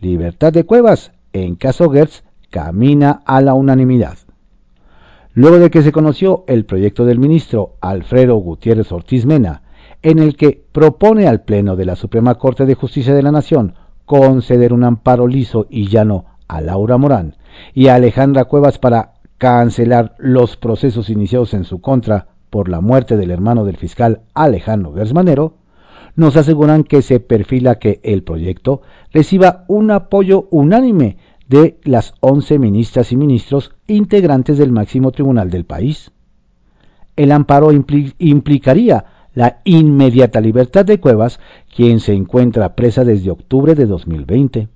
Libertad 0.00 0.52
de 0.52 0.64
Cuevas, 0.64 1.12
en 1.32 1.56
caso 1.56 1.90
Gertz, 1.90 2.22
camina 2.50 3.22
a 3.24 3.40
la 3.40 3.54
unanimidad. 3.54 4.18
Luego 5.36 5.58
de 5.58 5.68
que 5.68 5.82
se 5.82 5.92
conoció 5.92 6.44
el 6.46 6.64
proyecto 6.64 7.04
del 7.04 7.18
ministro 7.18 7.74
Alfredo 7.82 8.36
Gutiérrez 8.36 8.90
Ortiz 8.90 9.26
Mena 9.26 9.64
en 10.00 10.18
el 10.18 10.34
que 10.34 10.64
propone 10.72 11.28
al 11.28 11.42
Pleno 11.42 11.76
de 11.76 11.84
la 11.84 11.94
Suprema 11.94 12.36
Corte 12.36 12.64
de 12.64 12.74
Justicia 12.74 13.14
de 13.14 13.22
la 13.22 13.32
Nación 13.32 13.74
conceder 14.06 14.72
un 14.72 14.82
amparo 14.82 15.26
liso 15.26 15.66
y 15.68 15.88
llano 15.88 16.24
a 16.48 16.62
Laura 16.62 16.96
Morán 16.96 17.36
y 17.74 17.88
a 17.88 17.96
Alejandra 17.96 18.46
Cuevas 18.46 18.78
para 18.78 19.12
cancelar 19.36 20.14
los 20.16 20.56
procesos 20.56 21.10
iniciados 21.10 21.52
en 21.52 21.64
su 21.64 21.82
contra 21.82 22.28
por 22.48 22.70
la 22.70 22.80
muerte 22.80 23.18
del 23.18 23.30
hermano 23.30 23.66
del 23.66 23.76
fiscal 23.76 24.22
Alejandro 24.32 24.94
Gersmanero, 24.94 25.58
nos 26.14 26.38
aseguran 26.38 26.82
que 26.82 27.02
se 27.02 27.20
perfila 27.20 27.78
que 27.78 28.00
el 28.04 28.22
proyecto 28.22 28.80
reciba 29.12 29.66
un 29.68 29.90
apoyo 29.90 30.48
unánime 30.50 31.18
de 31.48 31.78
las 31.84 32.14
11 32.20 32.58
ministras 32.58 33.12
y 33.12 33.16
ministros 33.16 33.72
integrantes 33.86 34.58
del 34.58 34.72
máximo 34.72 35.12
tribunal 35.12 35.50
del 35.50 35.64
país. 35.64 36.10
El 37.16 37.32
amparo 37.32 37.70
implicaría 37.72 39.04
la 39.34 39.60
inmediata 39.64 40.40
libertad 40.40 40.84
de 40.84 40.98
Cuevas, 40.98 41.40
quien 41.74 42.00
se 42.00 42.14
encuentra 42.14 42.74
presa 42.74 43.04
desde 43.04 43.30
octubre 43.30 43.74
de 43.74 43.86
2020. 43.86 44.68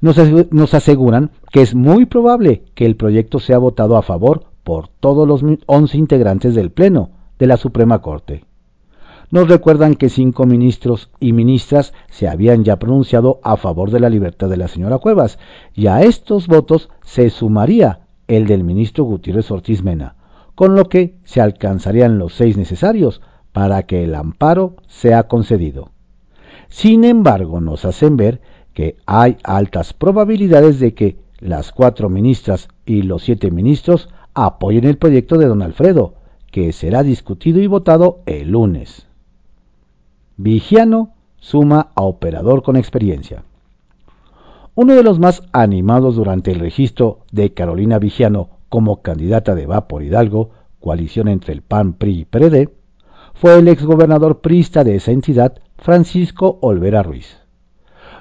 Nos, 0.00 0.74
aseguran 0.74 1.30
que 1.52 1.62
es 1.62 1.74
muy 1.74 2.06
probable 2.06 2.64
que 2.74 2.86
el 2.86 2.96
proyecto 2.96 3.38
sea 3.38 3.58
votado 3.58 3.96
a 3.96 4.02
favor 4.02 4.44
por 4.64 4.88
todos 4.88 5.28
los 5.28 5.42
11 5.66 5.96
integrantes 5.96 6.54
del 6.54 6.70
Pleno 6.70 7.10
de 7.38 7.46
la 7.46 7.56
Suprema 7.56 8.00
Corte. 8.00 8.44
Nos 9.30 9.48
recuerdan 9.48 9.94
que 9.94 10.08
cinco 10.08 10.46
ministros 10.46 11.10
y 11.18 11.32
ministras 11.32 11.92
se 12.08 12.28
habían 12.28 12.62
ya 12.62 12.78
pronunciado 12.78 13.40
a 13.42 13.56
favor 13.56 13.90
de 13.90 14.00
la 14.00 14.08
libertad 14.08 14.48
de 14.48 14.56
la 14.56 14.68
señora 14.68 14.98
Cuevas, 14.98 15.38
y 15.74 15.88
a 15.88 16.02
estos 16.02 16.46
votos 16.46 16.90
se 17.02 17.30
sumaría 17.30 18.06
el 18.28 18.46
del 18.46 18.62
ministro 18.62 19.04
Gutiérrez 19.04 19.50
Ortiz 19.50 19.82
Mena, 19.82 20.14
con 20.54 20.74
lo 20.74 20.88
que 20.88 21.16
se 21.24 21.40
alcanzarían 21.40 22.18
los 22.18 22.34
seis 22.34 22.56
necesarios 22.56 23.20
para 23.52 23.82
que 23.84 24.04
el 24.04 24.14
amparo 24.14 24.76
sea 24.86 25.24
concedido. 25.24 25.90
Sin 26.68 27.04
embargo, 27.04 27.60
nos 27.60 27.84
hacen 27.84 28.16
ver 28.16 28.40
que 28.74 28.96
hay 29.06 29.38
altas 29.42 29.92
probabilidades 29.92 30.78
de 30.78 30.94
que 30.94 31.16
las 31.40 31.72
cuatro 31.72 32.08
ministras 32.08 32.68
y 32.84 33.02
los 33.02 33.22
siete 33.22 33.50
ministros 33.50 34.08
apoyen 34.34 34.84
el 34.84 34.98
proyecto 34.98 35.36
de 35.38 35.46
don 35.46 35.62
Alfredo, 35.62 36.14
que 36.50 36.72
será 36.72 37.02
discutido 37.02 37.60
y 37.60 37.66
votado 37.66 38.20
el 38.26 38.50
lunes. 38.50 39.05
Vigiano 40.38 41.14
suma 41.38 41.92
a 41.94 42.02
operador 42.02 42.62
con 42.62 42.76
experiencia. 42.76 43.44
Uno 44.74 44.94
de 44.94 45.02
los 45.02 45.18
más 45.18 45.42
animados 45.52 46.16
durante 46.16 46.52
el 46.52 46.60
registro 46.60 47.20
de 47.32 47.54
Carolina 47.54 47.98
Vigiano 47.98 48.50
como 48.68 49.00
candidata 49.00 49.54
de 49.54 49.64
Vapor 49.64 50.02
Hidalgo, 50.02 50.50
coalición 50.78 51.28
entre 51.28 51.54
el 51.54 51.62
PAN, 51.62 51.94
PRI 51.94 52.20
y 52.20 52.24
PRD, 52.26 52.68
fue 53.34 53.58
el 53.58 53.68
exgobernador 53.68 54.40
prista 54.42 54.84
de 54.84 54.96
esa 54.96 55.12
entidad, 55.12 55.54
Francisco 55.78 56.58
Olvera 56.60 57.02
Ruiz. 57.02 57.38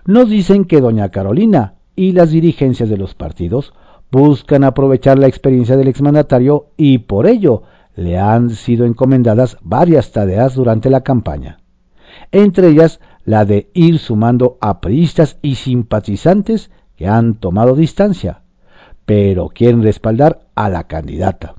Nos 0.05 0.29
dicen 0.29 0.63
que 0.63 0.79
doña 0.79 1.09
Carolina 1.09 1.75
y 1.97 2.13
las 2.13 2.31
dirigencias 2.31 2.87
de 2.87 2.97
los 2.97 3.13
partidos 3.13 3.73
buscan 4.09 4.63
aprovechar 4.63 5.19
la 5.19 5.27
experiencia 5.27 5.75
del 5.75 5.89
exmandatario 5.89 6.67
y 6.77 6.99
por 6.99 7.27
ello 7.27 7.63
le 7.95 8.17
han 8.17 8.51
sido 8.51 8.85
encomendadas 8.85 9.57
varias 9.61 10.13
tareas 10.13 10.55
durante 10.55 10.89
la 10.89 11.01
campaña, 11.01 11.59
entre 12.31 12.69
ellas 12.69 12.99
la 13.23 13.45
de 13.45 13.69
ir 13.73 13.99
sumando 13.99 14.57
a 14.61 14.81
priistas 14.81 15.37
y 15.41 15.55
simpatizantes 15.55 16.69
que 16.95 17.07
han 17.07 17.35
tomado 17.35 17.75
distancia, 17.75 18.41
pero 19.05 19.49
quieren 19.49 19.83
respaldar 19.83 20.47
a 20.55 20.69
la 20.69 20.85
candidata. 20.85 21.55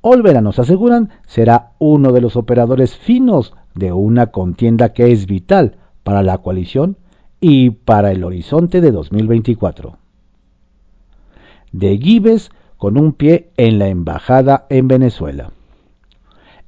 Olvera, 0.00 0.40
nos 0.40 0.58
aseguran, 0.58 1.10
será 1.26 1.72
uno 1.78 2.12
de 2.12 2.20
los 2.20 2.36
operadores 2.36 2.96
finos 2.96 3.54
de 3.74 3.92
una 3.92 4.28
contienda 4.28 4.92
que 4.92 5.12
es 5.12 5.26
vital 5.26 5.76
para 6.02 6.22
la 6.22 6.38
coalición 6.38 6.96
y 7.40 7.70
para 7.70 8.12
el 8.12 8.24
horizonte 8.24 8.80
de 8.80 8.90
2024. 8.90 9.96
De 11.72 11.98
Gives 11.98 12.50
con 12.76 12.96
un 12.96 13.12
pie 13.12 13.50
en 13.56 13.78
la 13.78 13.88
embajada 13.88 14.66
en 14.70 14.88
Venezuela. 14.88 15.50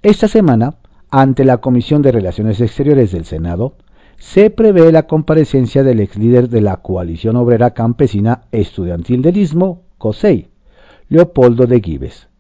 Esta 0.02 0.28
semana, 0.28 0.74
ante 1.10 1.44
la 1.44 1.58
Comisión 1.58 2.02
de 2.02 2.12
Relaciones 2.12 2.60
Exteriores 2.60 3.12
del 3.12 3.24
Senado, 3.24 3.74
se 4.18 4.50
prevé 4.50 4.92
la 4.92 5.06
comparecencia 5.06 5.82
del 5.82 6.00
ex 6.00 6.16
líder 6.16 6.48
de 6.48 6.60
la 6.60 6.76
coalición 6.78 7.36
obrera 7.36 7.72
campesina 7.72 8.42
estudiantil 8.52 9.22
del 9.22 9.36
Istmo, 9.36 9.82
COSEI, 9.98 10.48
Leopoldo 11.08 11.66
de 11.66 11.80
Gives 11.80 12.30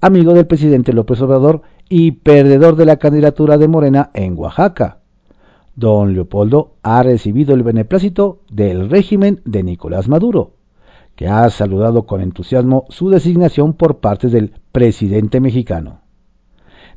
amigo 0.00 0.34
del 0.34 0.46
presidente 0.46 0.92
López 0.92 1.20
Obrador 1.22 1.62
y 1.88 2.12
perdedor 2.12 2.76
de 2.76 2.86
la 2.86 2.96
candidatura 2.96 3.58
de 3.58 3.68
Morena 3.68 4.10
en 4.14 4.36
Oaxaca. 4.38 4.98
Don 5.74 6.14
Leopoldo 6.14 6.74
ha 6.82 7.02
recibido 7.02 7.54
el 7.54 7.62
beneplácito 7.62 8.40
del 8.50 8.88
régimen 8.88 9.40
de 9.44 9.62
Nicolás 9.62 10.08
Maduro, 10.08 10.52
que 11.16 11.28
ha 11.28 11.48
saludado 11.50 12.06
con 12.06 12.20
entusiasmo 12.20 12.86
su 12.88 13.10
designación 13.10 13.74
por 13.74 13.98
parte 13.98 14.28
del 14.28 14.52
presidente 14.72 15.40
mexicano. 15.40 16.00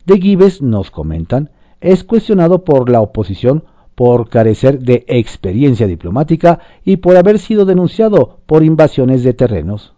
De 0.06 0.18
Gives, 0.20 0.62
nos 0.62 0.92
comentan, 0.92 1.52
es 1.82 2.04
cuestionado 2.04 2.64
por 2.64 2.90
la 2.90 3.02
oposición 3.02 3.64
por 3.96 4.30
carecer 4.30 4.80
de 4.80 5.04
experiencia 5.08 5.86
diplomática 5.86 6.60
y 6.86 6.98
por 6.98 7.18
haber 7.18 7.38
sido 7.38 7.66
denunciado 7.66 8.40
por 8.46 8.64
invasiones 8.64 9.24
de 9.24 9.34
terrenos. 9.34 9.94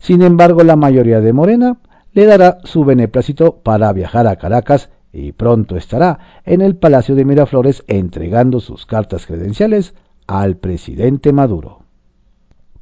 Sin 0.00 0.22
embargo, 0.22 0.64
la 0.64 0.74
mayoría 0.74 1.20
de 1.20 1.32
Morena 1.32 1.78
le 2.12 2.26
dará 2.26 2.58
su 2.64 2.84
beneplácito 2.84 3.60
para 3.62 3.92
viajar 3.92 4.26
a 4.26 4.36
Caracas 4.36 4.90
y 5.12 5.32
pronto 5.32 5.76
estará 5.76 6.18
en 6.44 6.60
el 6.60 6.76
Palacio 6.76 7.14
de 7.14 7.24
Miraflores 7.24 7.84
entregando 7.86 8.58
sus 8.58 8.86
cartas 8.86 9.26
credenciales 9.26 9.94
al 10.26 10.56
presidente 10.56 11.32
Maduro. 11.32 11.82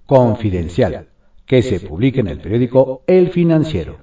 Confidencial, 0.06 1.08
que 1.44 1.62
se 1.62 1.80
publique 1.80 2.20
en 2.20 2.28
el 2.28 2.38
periódico 2.38 3.02
El 3.06 3.28
Financiero. 3.28 3.98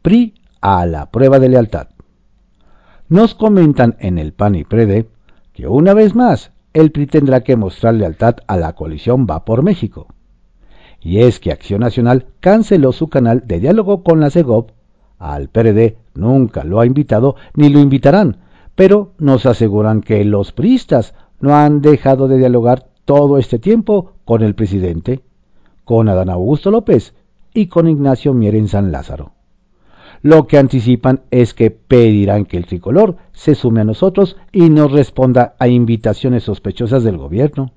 PRI 0.00 0.34
a 0.64 0.86
la 0.86 1.10
prueba 1.10 1.38
de 1.38 1.50
lealtad. 1.50 1.88
Nos 3.10 3.34
comentan 3.34 3.96
en 3.98 4.16
el 4.16 4.32
PAN 4.32 4.54
y 4.54 4.64
PREDE 4.64 5.10
que 5.52 5.68
una 5.68 5.92
vez 5.92 6.14
más 6.14 6.52
el 6.72 6.90
PRI 6.90 7.06
tendrá 7.06 7.42
que 7.42 7.54
mostrar 7.54 7.92
lealtad 7.92 8.36
a 8.46 8.56
la 8.56 8.72
coalición 8.72 9.26
Va 9.30 9.44
por 9.44 9.62
México 9.62 10.08
y 11.02 11.20
es 11.20 11.38
que 11.38 11.52
Acción 11.52 11.80
Nacional 11.80 12.28
canceló 12.40 12.92
su 12.92 13.08
canal 13.08 13.42
de 13.46 13.60
diálogo 13.60 14.02
con 14.02 14.20
la 14.20 14.30
CEGOP. 14.30 14.70
Al 15.18 15.50
PRD 15.50 15.98
nunca 16.14 16.64
lo 16.64 16.80
ha 16.80 16.86
invitado 16.86 17.36
ni 17.54 17.68
lo 17.68 17.78
invitarán, 17.78 18.38
pero 18.74 19.12
nos 19.18 19.44
aseguran 19.44 20.00
que 20.00 20.24
los 20.24 20.52
priistas 20.52 21.14
no 21.40 21.54
han 21.54 21.82
dejado 21.82 22.26
de 22.26 22.38
dialogar 22.38 22.86
todo 23.04 23.36
este 23.36 23.58
tiempo 23.58 24.12
con 24.24 24.42
el 24.42 24.54
presidente, 24.54 25.20
con 25.84 26.08
Adán 26.08 26.30
Augusto 26.30 26.70
López 26.70 27.14
y 27.52 27.66
con 27.66 27.86
Ignacio 27.86 28.32
Mier 28.32 28.54
en 28.54 28.68
San 28.68 28.90
Lázaro. 28.90 29.33
Lo 30.24 30.46
que 30.46 30.56
anticipan 30.56 31.20
es 31.30 31.52
que 31.52 31.70
pedirán 31.70 32.46
que 32.46 32.56
el 32.56 32.64
tricolor 32.64 33.18
se 33.32 33.54
sume 33.54 33.82
a 33.82 33.84
nosotros 33.84 34.38
y 34.52 34.70
nos 34.70 34.90
responda 34.90 35.54
a 35.58 35.68
invitaciones 35.68 36.44
sospechosas 36.44 37.04
del 37.04 37.18
gobierno. 37.18 37.72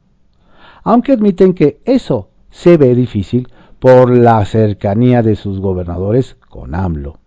Aunque 0.81 1.11
admiten 1.11 1.53
que 1.53 1.81
eso 1.83 2.29
se 2.49 2.77
ve 2.77 2.95
difícil 2.95 3.49
por 3.79 4.15
la 4.15 4.45
cercanía 4.45 5.23
de 5.23 5.35
sus 5.35 5.59
gobernadores 5.59 6.37
con 6.47 6.73
AMLO. 6.73 7.19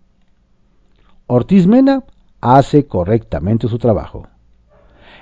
Ortiz 1.27 1.67
Mena 1.67 2.03
hace 2.41 2.87
correctamente 2.87 3.67
su 3.67 3.77
trabajo. 3.77 4.27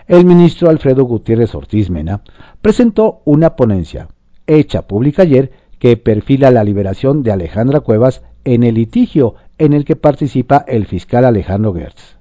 el 0.08 0.24
ministro 0.24 0.70
Alfredo 0.70 1.04
Gutiérrez 1.04 1.54
Ortiz 1.56 1.90
Mena 1.90 2.22
presentó 2.62 3.22
una 3.26 3.58
ponencia, 3.58 4.08
hecha 4.48 4.88
pública 4.88 5.24
ayer, 5.24 5.52
que 5.78 5.98
perfila 5.98 6.52
la 6.52 6.64
liberación 6.64 7.22
de 7.22 7.34
Alejandra 7.34 7.82
Cuevas 7.82 8.24
en 8.46 8.64
el 8.64 8.76
litigio 8.76 9.36
en 9.60 9.74
el 9.74 9.86
que 9.86 9.96
participa 9.96 10.66
el 10.68 10.88
fiscal 10.88 11.26
Alejandro 11.26 11.74
Gertz. 11.74 12.18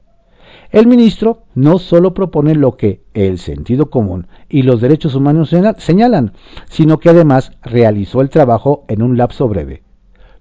El 0.70 0.86
ministro 0.86 1.44
no 1.54 1.78
solo 1.78 2.12
propone 2.12 2.54
lo 2.54 2.76
que 2.76 3.02
el 3.14 3.38
sentido 3.38 3.88
común 3.88 4.26
y 4.50 4.62
los 4.62 4.82
derechos 4.82 5.14
humanos 5.14 5.54
señalan, 5.78 6.32
sino 6.68 6.98
que 6.98 7.08
además 7.08 7.52
realizó 7.62 8.20
el 8.20 8.28
trabajo 8.28 8.84
en 8.88 9.00
un 9.00 9.16
lapso 9.16 9.48
breve, 9.48 9.82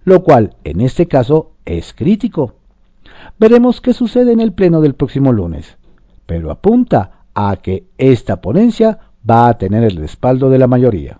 lo 0.03 0.23
cual 0.23 0.55
en 0.65 0.81
este 0.81 1.07
caso 1.07 1.53
es 1.63 1.93
crítico. 1.93 2.55
Veremos 3.39 3.79
qué 3.79 3.93
sucede 3.93 4.33
en 4.33 4.41
el 4.41 4.51
pleno 4.51 4.81
del 4.81 4.95
próximo 4.95 5.31
lunes, 5.31 5.77
pero 6.25 6.51
apunta 6.51 7.23
a 7.33 7.55
que 7.57 7.85
esta 7.97 8.41
ponencia 8.41 8.99
va 9.29 9.47
a 9.47 9.57
tener 9.57 9.83
el 9.83 9.95
respaldo 9.95 10.49
de 10.49 10.57
la 10.57 10.67
mayoría. 10.67 11.19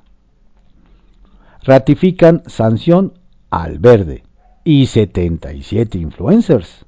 Ratifican 1.64 2.44
sanción 2.48 3.14
al 3.50 3.80
verde 3.80 4.27
y 4.70 4.86
77 4.88 5.98
influencers 5.98 6.86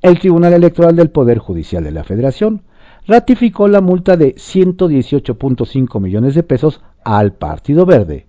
el 0.00 0.20
Tribunal 0.20 0.52
Electoral 0.52 0.94
del 0.94 1.10
Poder 1.10 1.38
Judicial 1.38 1.82
de 1.82 1.90
la 1.90 2.04
Federación 2.04 2.62
ratificó 3.04 3.66
la 3.66 3.80
multa 3.80 4.16
de 4.16 4.36
118.5 4.36 6.00
millones 6.00 6.36
de 6.36 6.44
pesos 6.44 6.80
al 7.04 7.32
Partido 7.32 7.84
Verde, 7.84 8.28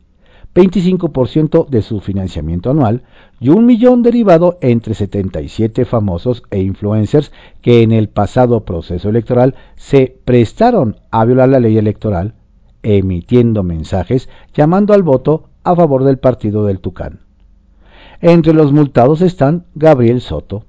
25% 0.56 1.70
de 1.70 1.84
su 1.84 2.00
financiamiento 2.00 2.72
anual 2.72 3.04
y 3.40 3.50
un 3.50 3.68
millón 3.68 4.02
derivado 4.02 4.58
entre 4.62 4.96
77 4.96 5.86
famosos 5.86 6.42
e 6.50 6.60
influencers 6.60 7.32
que 7.62 7.84
en 7.84 7.92
el 7.92 8.10
pasado 8.10 8.66
proceso 8.66 9.10
electoral 9.10 9.54
se 9.76 10.18
prestaron 10.26 10.96
a 11.12 11.24
violar 11.24 11.50
la 11.50 11.60
ley 11.60 11.78
electoral, 11.78 12.34
emitiendo 12.82 13.62
mensajes 13.62 14.28
llamando 14.56 14.96
al 14.96 15.04
voto 15.04 15.50
a 15.64 15.76
favor 15.76 16.04
del 16.04 16.18
partido 16.18 16.66
del 16.66 16.80
Tucán. 16.80 17.29
Entre 18.22 18.54
los 18.54 18.74
multados 18.74 19.22
están 19.22 19.66
Gabriel 19.76 20.20
Soto, 20.20 20.66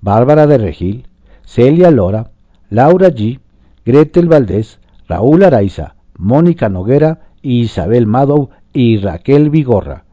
Bárbara 0.00 0.46
de 0.46 0.56
Regil, 0.56 1.06
Celia 1.44 1.90
Lora, 1.90 2.30
Laura 2.70 3.08
G., 3.08 3.40
Gretel 3.84 4.26
Valdés, 4.26 4.80
Raúl 5.06 5.44
Araiza, 5.44 5.96
Mónica 6.16 6.70
Noguera, 6.70 7.26
Isabel 7.42 8.06
Madow 8.06 8.48
y 8.72 8.96
Raquel 8.96 9.50
Vigorra, 9.50 10.04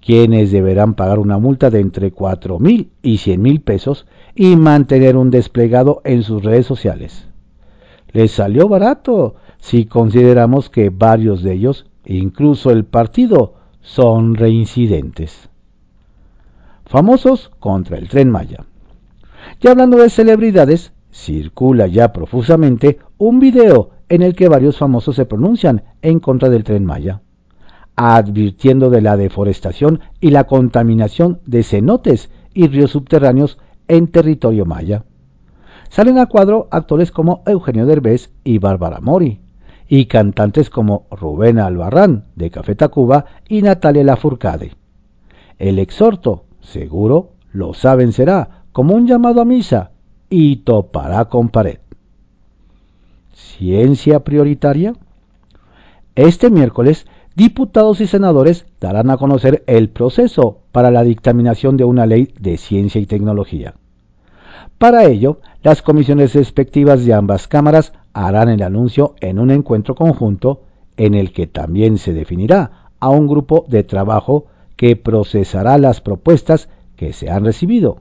quienes 0.00 0.50
deberán 0.50 0.94
pagar 0.94 1.20
una 1.20 1.38
multa 1.38 1.70
de 1.70 1.78
entre 1.78 2.10
4 2.10 2.58
mil 2.58 2.90
y 3.00 3.18
100 3.18 3.40
mil 3.40 3.60
pesos 3.60 4.08
y 4.34 4.56
mantener 4.56 5.16
un 5.16 5.30
desplegado 5.30 6.00
en 6.02 6.24
sus 6.24 6.42
redes 6.42 6.66
sociales. 6.66 7.28
Les 8.10 8.32
salió 8.32 8.68
barato 8.68 9.36
si 9.58 9.84
consideramos 9.84 10.68
que 10.68 10.90
varios 10.90 11.44
de 11.44 11.52
ellos, 11.52 11.86
incluso 12.04 12.72
el 12.72 12.84
partido, 12.86 13.54
son 13.82 14.34
reincidentes. 14.34 15.49
Famosos 16.90 17.52
contra 17.60 17.98
el 17.98 18.08
tren 18.08 18.32
Maya. 18.32 18.64
Y 19.60 19.68
hablando 19.68 19.98
de 19.98 20.10
celebridades, 20.10 20.92
circula 21.12 21.86
ya 21.86 22.12
profusamente 22.12 22.98
un 23.16 23.38
video 23.38 23.90
en 24.08 24.22
el 24.22 24.34
que 24.34 24.48
varios 24.48 24.76
famosos 24.76 25.14
se 25.14 25.24
pronuncian 25.24 25.84
en 26.02 26.18
contra 26.18 26.48
del 26.48 26.64
tren 26.64 26.84
Maya, 26.84 27.20
advirtiendo 27.94 28.90
de 28.90 29.02
la 29.02 29.16
deforestación 29.16 30.00
y 30.20 30.30
la 30.30 30.48
contaminación 30.48 31.38
de 31.46 31.62
cenotes 31.62 32.28
y 32.54 32.66
ríos 32.66 32.90
subterráneos 32.90 33.58
en 33.86 34.08
territorio 34.08 34.66
maya. 34.66 35.04
Salen 35.90 36.18
a 36.18 36.26
cuadro 36.26 36.66
actores 36.72 37.12
como 37.12 37.44
Eugenio 37.46 37.86
Derbez 37.86 38.32
y 38.42 38.58
Bárbara 38.58 38.98
Mori, 38.98 39.40
y 39.86 40.06
cantantes 40.06 40.70
como 40.70 41.06
Rubén 41.12 41.60
Albarrán 41.60 42.24
de 42.34 42.50
Café 42.50 42.74
Tacuba 42.74 43.26
y 43.48 43.62
Natalia 43.62 44.02
Lafourcade. 44.02 44.72
El 45.60 45.78
exhorto, 45.78 46.46
seguro, 46.60 47.30
lo 47.52 47.74
saben 47.74 48.12
será, 48.12 48.64
como 48.72 48.94
un 48.94 49.06
llamado 49.06 49.40
a 49.40 49.44
misa 49.44 49.90
y 50.28 50.56
topará 50.56 51.24
con 51.26 51.48
pared. 51.48 51.78
Ciencia 53.32 54.20
prioritaria. 54.20 54.94
Este 56.14 56.50
miércoles, 56.50 57.06
diputados 57.34 58.00
y 58.00 58.06
senadores 58.06 58.66
darán 58.80 59.10
a 59.10 59.16
conocer 59.16 59.64
el 59.66 59.90
proceso 59.90 60.58
para 60.72 60.90
la 60.90 61.02
dictaminación 61.02 61.76
de 61.76 61.84
una 61.84 62.06
ley 62.06 62.32
de 62.38 62.56
ciencia 62.56 63.00
y 63.00 63.06
tecnología. 63.06 63.74
Para 64.78 65.04
ello, 65.04 65.40
las 65.62 65.82
comisiones 65.82 66.34
respectivas 66.34 67.04
de 67.04 67.12
ambas 67.12 67.48
cámaras 67.48 67.92
harán 68.12 68.48
el 68.48 68.62
anuncio 68.62 69.14
en 69.20 69.38
un 69.38 69.50
encuentro 69.50 69.94
conjunto 69.94 70.62
en 70.96 71.14
el 71.14 71.32
que 71.32 71.46
también 71.46 71.98
se 71.98 72.12
definirá 72.12 72.90
a 72.98 73.08
un 73.08 73.26
grupo 73.26 73.64
de 73.68 73.84
trabajo 73.84 74.46
que 74.80 74.96
procesará 74.96 75.76
las 75.76 76.00
propuestas 76.00 76.70
que 76.96 77.12
se 77.12 77.28
han 77.28 77.44
recibido 77.44 78.00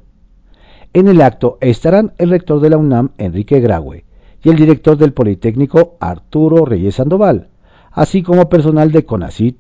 en 0.94 1.08
el 1.08 1.22
acto 1.22 1.58
estarán 1.62 2.14
el 2.18 2.30
rector 2.30 2.62
de 2.62 2.70
la 2.70 2.78
UNAM, 2.78 3.12
Enrique 3.18 3.60
Graue, 3.60 4.06
y 4.44 4.50
el 4.50 4.56
director 4.56 4.98
del 4.98 5.14
Politécnico, 5.14 5.98
Arturo 6.00 6.64
Reyes 6.66 6.96
Sandoval, 6.96 7.50
así 7.92 8.24
como 8.24 8.50
personal 8.50 8.92
de 8.92 9.06
CONACIT 9.06 9.58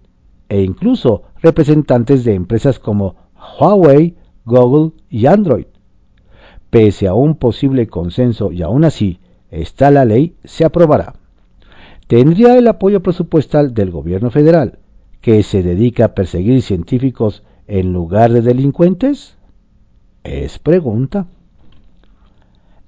e 0.48 0.64
incluso 0.64 1.24
representantes 1.42 2.24
de 2.24 2.34
empresas 2.34 2.80
como 2.80 3.16
Huawei, 3.60 4.16
Google 4.46 4.94
y 5.10 5.28
Android. 5.28 5.68
Pese 6.72 7.08
a 7.08 7.14
un 7.14 7.36
posible 7.36 7.88
consenso 7.88 8.52
y 8.52 8.64
aún 8.64 8.84
así 8.84 9.20
está 9.52 9.92
la 9.92 10.06
ley, 10.06 10.36
se 10.46 10.66
aprobará. 10.66 11.14
¿Tendría 12.08 12.58
el 12.58 12.68
apoyo 12.68 13.04
presupuestal 13.04 13.76
del 13.76 13.92
gobierno 13.92 14.32
federal, 14.32 14.80
que 15.22 15.44
se 15.44 15.64
dedica 15.64 16.06
a 16.06 16.14
perseguir 16.16 16.62
científicos 16.62 17.44
en 17.68 17.94
lugar 17.94 18.32
de 18.32 18.42
delincuentes? 18.42 19.38
Es 20.24 20.60
pregunta. 20.60 21.28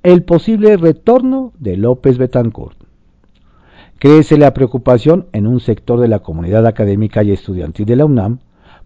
El 0.03 0.23
posible 0.23 0.77
retorno 0.77 1.53
de 1.59 1.77
López 1.77 2.17
Betancourt. 2.17 2.77
Crece 3.99 4.37
la 4.37 4.53
preocupación 4.53 5.27
en 5.31 5.45
un 5.45 5.59
sector 5.59 5.99
de 5.99 6.07
la 6.07 6.19
comunidad 6.19 6.65
académica 6.65 7.23
y 7.23 7.31
estudiantil 7.31 7.85
de 7.85 7.95
la 7.95 8.05
UNAM, 8.05 8.39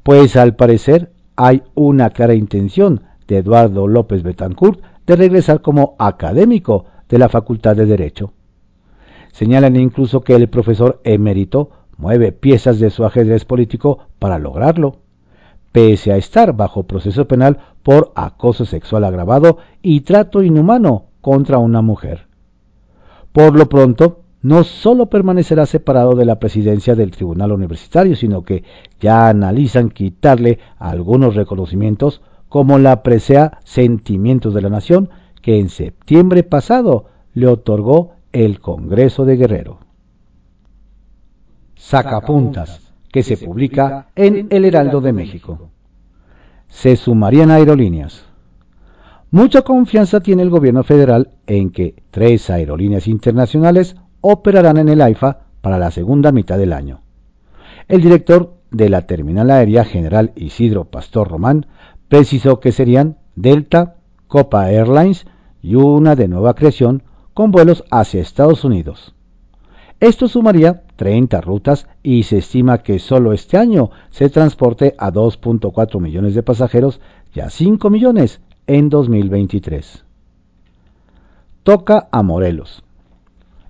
pues 0.03 0.36
al 0.36 0.55
parecer 0.55 1.13
hay 1.38 1.63
una 1.73 2.10
clara 2.10 2.34
intención 2.34 3.03
de 3.27 3.38
Eduardo 3.38 3.88
López 3.88 4.23
Betancourt 4.23 4.81
de 5.08 5.15
regresar 5.15 5.62
como 5.62 5.95
académico 5.99 6.86
de 7.08 7.19
la 7.19 7.29
Facultad 7.29 7.75
de 7.75 7.86
Derecho. 7.86 8.34
Señalan 9.31 9.75
incluso 9.75 10.21
que 10.21 10.34
el 10.34 10.49
profesor 10.49 11.01
emérito 11.03 11.69
mueve 11.97 12.31
piezas 12.31 12.79
de 12.79 12.89
su 12.89 13.05
ajedrez 13.05 13.45
político 13.45 13.99
para 14.19 14.39
lograrlo 14.39 14.97
pese 15.75 16.13
a 16.13 16.15
estar 16.15 16.55
bajo 16.55 16.84
proceso 16.84 17.27
penal 17.27 17.58
por 17.84 18.13
acoso 18.15 18.63
sexual 18.65 19.03
agravado 19.03 19.58
y 19.81 20.01
trato 20.01 20.41
inhumano 20.41 21.08
contra 21.19 21.58
una 21.58 21.81
mujer. 21.81 22.27
Por 23.34 23.58
lo 23.58 23.67
pronto, 23.67 24.21
no 24.41 24.63
solo 24.63 25.08
permanecerá 25.08 25.65
separado 25.65 26.15
de 26.15 26.23
la 26.23 26.39
presidencia 26.39 26.95
del 26.95 27.12
Tribunal 27.12 27.51
Universitario, 27.51 28.15
sino 28.15 28.43
que 28.43 28.63
ya 29.01 29.27
analizan 29.27 29.89
quitarle 29.89 30.60
algunos 30.79 31.36
reconocimientos 31.36 32.21
como 32.47 32.79
la 32.79 33.03
presea 33.03 33.60
Sentimientos 33.65 34.53
de 34.53 34.62
la 34.62 34.69
Nación 34.69 35.10
que 35.41 35.60
en 35.60 35.67
septiembre 35.67 36.43
pasado 36.43 37.08
le 37.34 37.47
otorgó 37.47 38.12
el 38.31 38.62
Congreso 38.62 39.25
de 39.25 39.36
Guerrero. 39.36 39.79
Sacapuntas 41.75 42.93
que 43.11 43.23
se 43.23 43.38
publica 43.38 44.07
en 44.15 44.47
El 44.49 44.65
Heraldo 44.65 45.01
de 45.01 45.13
México. 45.13 45.69
Se 46.67 46.95
sumarían 46.95 47.51
aerolíneas. 47.51 48.25
Mucha 49.31 49.61
confianza 49.61 50.19
tiene 50.19 50.43
el 50.43 50.49
gobierno 50.49 50.83
federal 50.83 51.31
en 51.47 51.71
que 51.71 51.95
tres 52.11 52.49
aerolíneas 52.49 53.07
internacionales 53.07 53.95
operarán 54.21 54.77
en 54.77 54.89
el 54.89 55.01
AIFA 55.01 55.41
para 55.61 55.77
la 55.77 55.91
segunda 55.91 56.31
mitad 56.31 56.57
del 56.57 56.73
año. 56.73 57.01
El 57.88 58.01
director 58.01 58.55
de 58.71 58.89
la 58.89 59.03
terminal 59.03 59.51
aérea 59.51 59.85
general 59.85 60.31
Isidro 60.35 60.85
Pastor 60.85 61.29
Román 61.29 61.67
precisó 62.07 62.59
que 62.59 62.71
serían 62.71 63.17
Delta, 63.35 63.95
Copa 64.27 64.71
Airlines 64.71 65.27
y 65.61 65.75
una 65.75 66.15
de 66.15 66.27
nueva 66.27 66.53
creación 66.53 67.03
con 67.33 67.51
vuelos 67.51 67.83
hacia 67.91 68.21
Estados 68.21 68.63
Unidos. 68.63 69.13
Esto 69.99 70.27
sumaría 70.27 70.84
30 70.95 71.41
rutas 71.41 71.88
y 72.03 72.23
se 72.23 72.38
estima 72.38 72.79
que 72.79 72.99
solo 72.99 73.34
este 73.34 73.58
año 73.58 73.91
se 74.12 74.29
transporte 74.29 74.95
a 74.97 75.12
2.4 75.12 75.99
millones 75.99 76.36
de 76.36 76.43
pasajeros 76.43 76.99
y 77.34 77.41
a 77.41 77.49
5 77.49 77.89
millones 77.89 78.41
en 78.67 78.89
2023. 78.89 80.03
Toca 81.63 82.08
a 82.12 82.23
Morelos. 82.23 82.84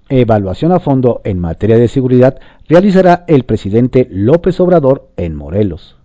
Evaluación 0.10 0.72
a 0.72 0.80
fondo 0.80 1.22
en 1.24 1.40
materia 1.40 1.78
de 1.78 1.88
seguridad 1.88 2.40
realizará 2.68 3.24
el 3.28 3.44
presidente 3.44 4.08
López 4.12 4.60
Obrador 4.60 5.10
en 5.18 5.36
Morelos. 5.36 5.96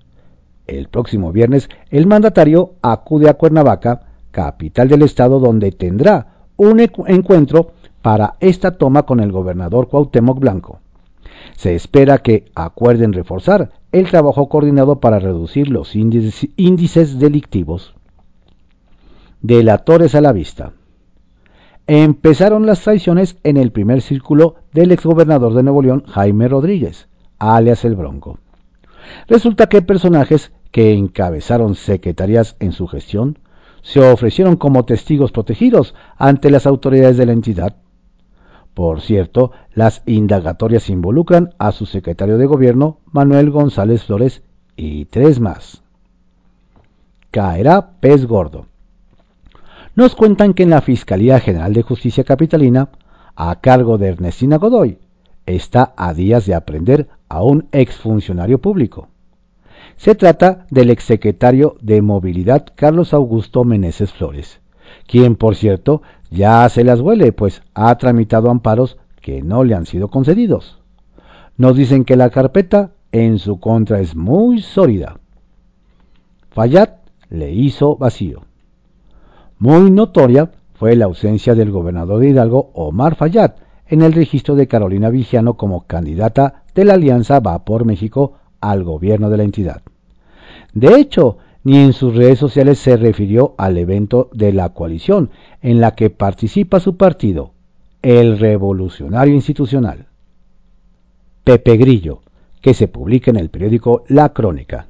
El 0.66 0.88
próximo 0.88 1.32
viernes 1.32 1.68
el 1.90 2.06
mandatario 2.06 2.74
acude 2.80 3.28
a 3.28 3.34
Cuernavaca, 3.34 4.02
capital 4.30 4.88
del 4.88 5.02
estado, 5.02 5.40
donde 5.40 5.72
tendrá 5.72 6.44
un 6.56 6.80
encuentro 6.80 7.72
para 8.02 8.36
esta 8.40 8.78
toma 8.78 9.02
con 9.02 9.20
el 9.20 9.32
gobernador 9.32 9.88
Cuauhtémoc 9.88 10.38
Blanco. 10.38 10.80
Se 11.56 11.74
espera 11.74 12.18
que 12.18 12.50
acuerden 12.54 13.12
reforzar 13.12 13.70
el 13.92 14.08
trabajo 14.08 14.48
coordinado 14.48 15.00
para 15.00 15.18
reducir 15.18 15.68
los 15.68 15.94
índices 15.94 17.18
delictivos. 17.18 17.94
Delatores 19.42 20.14
a 20.14 20.20
la 20.20 20.32
vista. 20.32 20.72
Empezaron 21.86 22.66
las 22.66 22.82
traiciones 22.82 23.36
en 23.42 23.56
el 23.56 23.72
primer 23.72 24.00
círculo 24.00 24.56
del 24.72 24.92
exgobernador 24.92 25.54
de 25.54 25.62
Nuevo 25.62 25.82
León, 25.82 26.04
Jaime 26.06 26.46
Rodríguez, 26.46 27.08
alias 27.38 27.84
el 27.84 27.96
Bronco. 27.96 28.38
Resulta 29.26 29.68
que 29.68 29.82
personajes 29.82 30.52
que 30.70 30.92
encabezaron 30.92 31.74
secretarías 31.74 32.54
en 32.60 32.72
su 32.72 32.86
gestión 32.86 33.38
se 33.82 34.00
ofrecieron 34.00 34.56
como 34.56 34.84
testigos 34.84 35.32
protegidos 35.32 35.94
ante 36.16 36.50
las 36.50 36.66
autoridades 36.66 37.16
de 37.16 37.26
la 37.26 37.32
entidad. 37.32 37.76
Por 38.74 39.00
cierto, 39.00 39.52
las 39.74 40.02
indagatorias 40.06 40.90
involucran 40.90 41.54
a 41.58 41.72
su 41.72 41.86
secretario 41.86 42.38
de 42.38 42.46
gobierno, 42.46 42.98
Manuel 43.12 43.50
González 43.50 44.04
Flores, 44.04 44.42
y 44.76 45.04
tres 45.06 45.40
más. 45.40 45.82
Caerá 47.30 47.92
pez 48.00 48.26
gordo. 48.26 48.66
Nos 49.94 50.14
cuentan 50.14 50.54
que 50.54 50.62
en 50.62 50.70
la 50.70 50.80
Fiscalía 50.80 51.40
General 51.40 51.72
de 51.74 51.82
Justicia 51.82 52.24
Capitalina, 52.24 52.88
a 53.36 53.60
cargo 53.60 53.98
de 53.98 54.08
Ernestina 54.08 54.56
Godoy, 54.56 54.98
está 55.46 55.92
a 55.96 56.14
días 56.14 56.46
de 56.46 56.54
aprender 56.54 57.08
a 57.28 57.42
un 57.42 57.68
exfuncionario 57.72 58.60
público. 58.60 59.08
Se 59.96 60.14
trata 60.14 60.66
del 60.70 60.90
exsecretario 60.90 61.76
de 61.80 62.00
Movilidad 62.00 62.66
Carlos 62.74 63.12
Augusto 63.12 63.64
Meneses 63.64 64.12
Flores, 64.12 64.60
quien 65.10 65.34
por 65.34 65.56
cierto 65.56 66.02
ya 66.30 66.68
se 66.68 66.84
las 66.84 67.00
huele, 67.00 67.32
pues 67.32 67.62
ha 67.74 67.92
tramitado 67.98 68.48
amparos 68.48 68.96
que 69.20 69.42
no 69.42 69.64
le 69.64 69.74
han 69.74 69.84
sido 69.84 70.06
concedidos. 70.06 70.78
Nos 71.56 71.76
dicen 71.76 72.04
que 72.04 72.14
la 72.14 72.30
carpeta 72.30 72.92
en 73.10 73.40
su 73.40 73.58
contra 73.58 73.98
es 73.98 74.14
muy 74.14 74.62
sólida. 74.62 75.18
Fayad 76.50 76.90
le 77.28 77.50
hizo 77.50 77.96
vacío. 77.96 78.42
Muy 79.58 79.90
notoria 79.90 80.52
fue 80.74 80.94
la 80.94 81.06
ausencia 81.06 81.56
del 81.56 81.72
gobernador 81.72 82.20
de 82.20 82.28
Hidalgo, 82.28 82.70
Omar 82.74 83.16
Fayad, 83.16 83.54
en 83.88 84.02
el 84.02 84.12
registro 84.12 84.54
de 84.54 84.68
Carolina 84.68 85.10
Vigiano 85.10 85.54
como 85.54 85.88
candidata 85.88 86.62
de 86.72 86.84
la 86.84 86.94
Alianza 86.94 87.40
Va 87.40 87.64
por 87.64 87.84
México 87.84 88.34
al 88.60 88.84
gobierno 88.84 89.28
de 89.28 89.38
la 89.38 89.42
entidad. 89.42 89.82
De 90.72 90.94
hecho, 91.00 91.38
ni 91.62 91.78
en 91.78 91.92
sus 91.92 92.14
redes 92.14 92.38
sociales 92.38 92.78
se 92.78 92.96
refirió 92.96 93.54
al 93.58 93.76
evento 93.78 94.30
de 94.32 94.52
la 94.52 94.70
coalición 94.70 95.30
en 95.60 95.80
la 95.80 95.94
que 95.94 96.10
participa 96.10 96.80
su 96.80 96.96
partido, 96.96 97.52
el 98.02 98.38
Revolucionario 98.38 99.34
Institucional. 99.34 100.06
Pepe 101.44 101.76
Grillo, 101.76 102.22
que 102.60 102.74
se 102.74 102.88
publica 102.88 103.30
en 103.30 103.36
el 103.36 103.50
periódico 103.50 104.04
La 104.08 104.30
Crónica. 104.32 104.86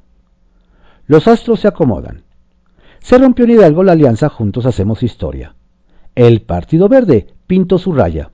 Los 1.07 1.27
astros 1.27 1.61
se 1.61 1.69
acomodan. 1.69 2.23
Se 3.01 3.19
rompió 3.19 3.45
en 3.45 3.53
Hidalgo 3.53 3.83
la 3.83 3.93
alianza 3.93 4.29
Juntos 4.29 4.67
Hacemos 4.67 5.03
Historia. 5.03 5.55
El 6.15 6.43
Partido 6.43 6.89
Verde 6.89 7.29
pintó 7.47 7.79
su 7.79 7.93
raya. 7.93 8.31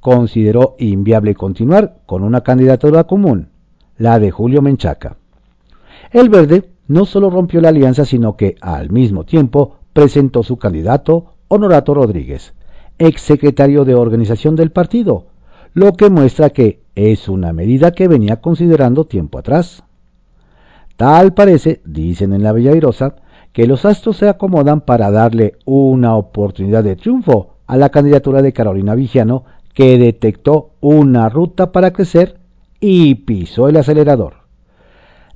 Consideró 0.00 0.76
inviable 0.78 1.34
continuar 1.34 2.02
con 2.06 2.22
una 2.22 2.42
candidatura 2.42 3.04
común 3.04 3.48
la 3.96 4.18
de 4.18 4.30
Julio 4.30 4.60
Menchaca. 4.60 5.16
El 6.10 6.28
Verde 6.28 6.73
no 6.86 7.04
solo 7.04 7.30
rompió 7.30 7.60
la 7.60 7.70
alianza, 7.70 8.04
sino 8.04 8.36
que 8.36 8.56
al 8.60 8.90
mismo 8.90 9.24
tiempo 9.24 9.76
presentó 9.92 10.42
su 10.42 10.56
candidato, 10.56 11.26
Honorato 11.48 11.94
Rodríguez, 11.94 12.54
exsecretario 12.98 13.84
de 13.84 13.94
organización 13.94 14.56
del 14.56 14.70
partido, 14.70 15.26
lo 15.72 15.92
que 15.92 16.10
muestra 16.10 16.50
que 16.50 16.80
es 16.94 17.28
una 17.28 17.52
medida 17.52 17.92
que 17.92 18.08
venía 18.08 18.40
considerando 18.40 19.06
tiempo 19.06 19.38
atrás. 19.38 19.82
Tal 20.96 21.34
parece, 21.34 21.80
dicen 21.84 22.32
en 22.32 22.42
la 22.42 22.52
Bella 22.52 22.72
que 23.52 23.66
los 23.66 23.84
astros 23.84 24.16
se 24.16 24.28
acomodan 24.28 24.80
para 24.80 25.10
darle 25.10 25.56
una 25.64 26.16
oportunidad 26.16 26.84
de 26.84 26.96
triunfo 26.96 27.54
a 27.66 27.76
la 27.76 27.88
candidatura 27.88 28.42
de 28.42 28.52
Carolina 28.52 28.94
Vigiano, 28.94 29.44
que 29.74 29.98
detectó 29.98 30.70
una 30.80 31.28
ruta 31.28 31.72
para 31.72 31.92
crecer 31.92 32.38
y 32.80 33.14
pisó 33.16 33.68
el 33.68 33.76
acelerador. 33.76 34.43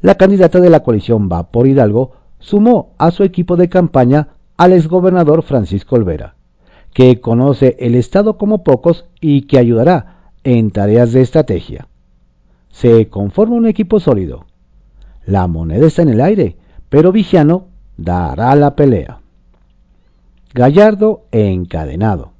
La 0.00 0.14
candidata 0.14 0.60
de 0.60 0.70
la 0.70 0.84
coalición 0.84 1.28
Va 1.28 1.50
por 1.50 1.66
Hidalgo 1.66 2.12
sumó 2.38 2.94
a 2.98 3.10
su 3.10 3.24
equipo 3.24 3.56
de 3.56 3.68
campaña 3.68 4.28
al 4.56 4.72
exgobernador 4.72 5.42
Francisco 5.42 5.96
Olvera, 5.96 6.36
que 6.94 7.20
conoce 7.20 7.76
el 7.80 7.96
Estado 7.96 8.38
como 8.38 8.62
pocos 8.62 9.06
y 9.20 9.42
que 9.42 9.58
ayudará 9.58 10.30
en 10.44 10.70
tareas 10.70 11.12
de 11.12 11.22
estrategia. 11.22 11.88
Se 12.70 13.08
conforma 13.08 13.56
un 13.56 13.66
equipo 13.66 13.98
sólido. 13.98 14.46
La 15.26 15.48
moneda 15.48 15.88
está 15.88 16.02
en 16.02 16.10
el 16.10 16.20
aire, 16.20 16.56
pero 16.88 17.10
Vigiano 17.10 17.66
dará 17.96 18.54
la 18.54 18.76
pelea. 18.76 19.18
Gallardo 20.54 21.24
encadenado. 21.32 22.30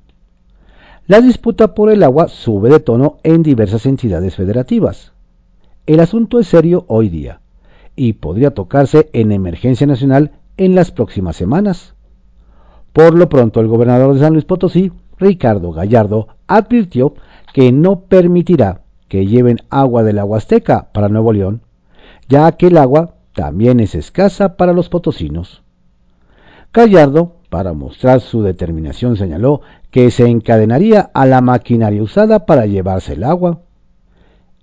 La 1.08 1.20
disputa 1.20 1.74
por 1.74 1.90
el 1.90 2.04
agua 2.04 2.28
sube 2.28 2.70
de 2.70 2.78
tono 2.78 3.18
en 3.24 3.42
diversas 3.42 3.84
entidades 3.84 4.36
federativas. 4.36 5.12
El 5.86 5.98
asunto 5.98 6.38
es 6.38 6.46
serio 6.46 6.84
hoy 6.86 7.08
día 7.08 7.40
y 7.98 8.14
podría 8.14 8.52
tocarse 8.52 9.10
en 9.12 9.32
emergencia 9.32 9.86
nacional 9.86 10.32
en 10.56 10.74
las 10.74 10.92
próximas 10.92 11.36
semanas. 11.36 11.94
Por 12.92 13.14
lo 13.14 13.28
pronto, 13.28 13.60
el 13.60 13.66
gobernador 13.66 14.14
de 14.14 14.20
San 14.20 14.32
Luis 14.32 14.44
Potosí, 14.44 14.92
Ricardo 15.18 15.72
Gallardo, 15.72 16.28
advirtió 16.46 17.14
que 17.52 17.72
no 17.72 18.00
permitirá 18.00 18.82
que 19.08 19.26
lleven 19.26 19.58
agua 19.68 20.02
de 20.04 20.12
la 20.12 20.24
Huasteca 20.24 20.88
para 20.92 21.08
Nuevo 21.08 21.32
León, 21.32 21.62
ya 22.28 22.52
que 22.52 22.68
el 22.68 22.78
agua 22.78 23.14
también 23.34 23.80
es 23.80 23.94
escasa 23.94 24.56
para 24.56 24.72
los 24.72 24.88
potosinos. 24.88 25.62
Gallardo 26.72 27.36
para 27.48 27.72
mostrar 27.72 28.20
su 28.20 28.42
determinación 28.42 29.16
señaló 29.16 29.62
que 29.90 30.10
se 30.10 30.26
encadenaría 30.26 31.10
a 31.14 31.26
la 31.26 31.40
maquinaria 31.40 32.02
usada 32.02 32.46
para 32.46 32.66
llevarse 32.66 33.14
el 33.14 33.24
agua. 33.24 33.60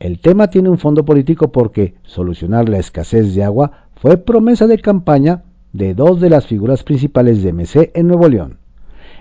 El 0.05 0.19
tema 0.19 0.51
tiene 0.51 0.69
un 0.69 0.77
fondo 0.77 1.03
político 1.03 1.51
porque 1.51 1.95
solucionar 2.03 2.69
la 2.69 2.77
escasez 2.77 3.33
de 3.33 3.43
agua 3.43 3.87
fue 3.95 4.17
promesa 4.17 4.67
de 4.67 4.77
campaña 4.77 5.41
de 5.73 5.95
dos 5.95 6.21
de 6.21 6.29
las 6.29 6.45
figuras 6.45 6.83
principales 6.83 7.41
de 7.41 7.51
MC 7.51 7.89
en 7.95 8.09
Nuevo 8.09 8.29
León, 8.29 8.59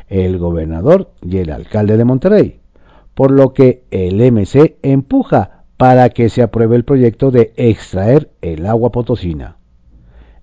el 0.08 0.36
gobernador 0.36 1.10
y 1.22 1.38
el 1.38 1.48
alcalde 1.48 1.96
de 1.96 2.04
Monterrey, 2.04 2.60
por 3.14 3.30
lo 3.30 3.54
que 3.54 3.84
el 3.90 4.20
MC 4.30 4.76
empuja 4.82 5.64
para 5.78 6.10
que 6.10 6.28
se 6.28 6.42
apruebe 6.42 6.76
el 6.76 6.84
proyecto 6.84 7.30
de 7.30 7.54
extraer 7.56 8.28
el 8.42 8.66
agua 8.66 8.92
potosina. 8.92 9.56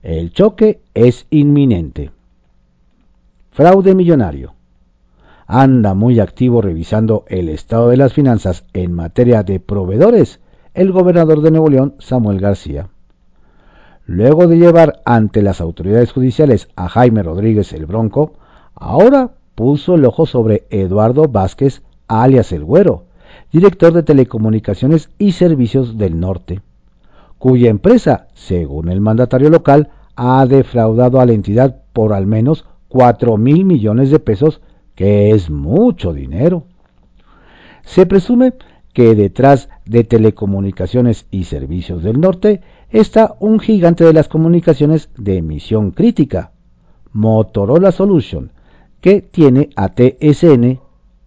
El 0.02 0.34
choque 0.34 0.80
es 0.96 1.28
inminente. 1.30 2.10
Fraude 3.52 3.94
millonario. 3.94 4.56
Anda 5.54 5.96
muy 5.96 6.22
activo 6.22 6.62
revisando 6.62 7.26
el 7.28 7.50
estado 7.50 7.90
de 7.90 7.98
las 7.98 8.14
finanzas 8.14 8.64
en 8.72 8.94
materia 8.94 9.44
de 9.44 9.60
proveedores 9.60 10.40
el 10.74 10.94
gobernador 10.94 11.42
de 11.42 11.52
Nuevo 11.52 11.70
León, 11.70 11.96
Samuel 12.00 12.40
García. 12.40 12.88
Luego 14.06 14.48
de 14.48 14.58
llevar 14.58 15.02
ante 15.04 15.42
las 15.42 15.60
autoridades 15.60 16.14
judiciales 16.14 16.70
a 16.78 16.88
Jaime 16.88 17.22
Rodríguez 17.22 17.74
el 17.74 17.86
Bronco, 17.86 18.32
ahora 18.76 19.32
puso 19.54 19.96
el 19.96 20.06
ojo 20.06 20.26
sobre 20.26 20.68
Eduardo 20.70 21.28
Vázquez, 21.28 21.82
alias 22.08 22.54
el 22.54 22.64
Güero, 22.64 23.04
director 23.52 23.92
de 23.92 24.04
Telecomunicaciones 24.04 25.10
y 25.18 25.34
Servicios 25.34 25.98
del 25.98 26.18
Norte, 26.18 26.62
cuya 27.40 27.70
empresa, 27.70 28.28
según 28.36 28.88
el 28.88 29.02
mandatario 29.02 29.50
local, 29.50 29.90
ha 30.16 30.46
defraudado 30.46 31.20
a 31.20 31.26
la 31.26 31.34
entidad 31.34 31.82
por 31.92 32.14
al 32.14 32.26
menos 32.26 32.64
4 32.88 33.36
mil 33.36 33.66
millones 33.66 34.12
de 34.12 34.20
pesos, 34.20 34.62
que 34.96 35.32
es 35.32 35.50
mucho 35.50 36.14
dinero. 36.14 36.66
Se 37.84 38.06
presume 38.06 38.54
que 38.94 39.16
detrás 39.16 39.70
de 39.86 40.04
telecomunicaciones 40.04 41.26
y 41.32 41.46
servicios 41.46 42.04
del 42.04 42.20
norte 42.20 42.62
está 42.90 43.36
un 43.40 43.60
gigante 43.60 44.04
de 44.04 44.14
las 44.14 44.28
comunicaciones 44.28 45.10
de 45.18 45.38
emisión 45.38 45.92
crítica, 45.92 46.52
Motorola 47.14 47.92
Solution, 47.92 48.52
que 49.00 49.22
tiene 49.22 49.70
a 49.76 49.90
TSN, 49.90 50.80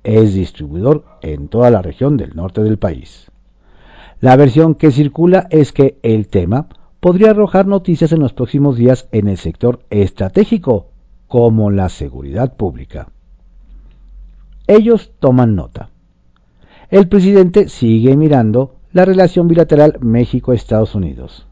es 0.02 0.34
distribuidor 0.34 1.04
en 1.22 1.48
toda 1.48 1.70
la 1.70 1.82
región 1.82 2.16
del 2.16 2.36
norte 2.36 2.62
del 2.62 2.78
país. 2.78 3.30
La 4.20 4.36
versión 4.36 4.74
que 4.74 4.90
circula 4.90 5.46
es 5.50 5.72
que 5.72 5.98
el 6.02 6.28
tema 6.28 6.68
podría 7.00 7.30
arrojar 7.30 7.66
noticias 7.66 8.12
en 8.12 8.20
los 8.20 8.32
próximos 8.32 8.76
días 8.76 9.08
en 9.12 9.28
el 9.28 9.36
sector 9.36 9.80
estratégico 9.90 10.86
como 11.26 11.70
la 11.70 11.88
seguridad 11.88 12.56
pública. 12.56 13.08
Ellos 14.66 15.12
toman 15.18 15.54
nota. 15.54 15.90
El 16.88 17.08
presidente 17.08 17.68
sigue 17.68 18.16
mirando 18.16 18.76
la 18.92 19.04
relación 19.04 19.46
bilateral 19.46 19.98
México-Estados 20.00 20.94
Unidos. 20.94 21.46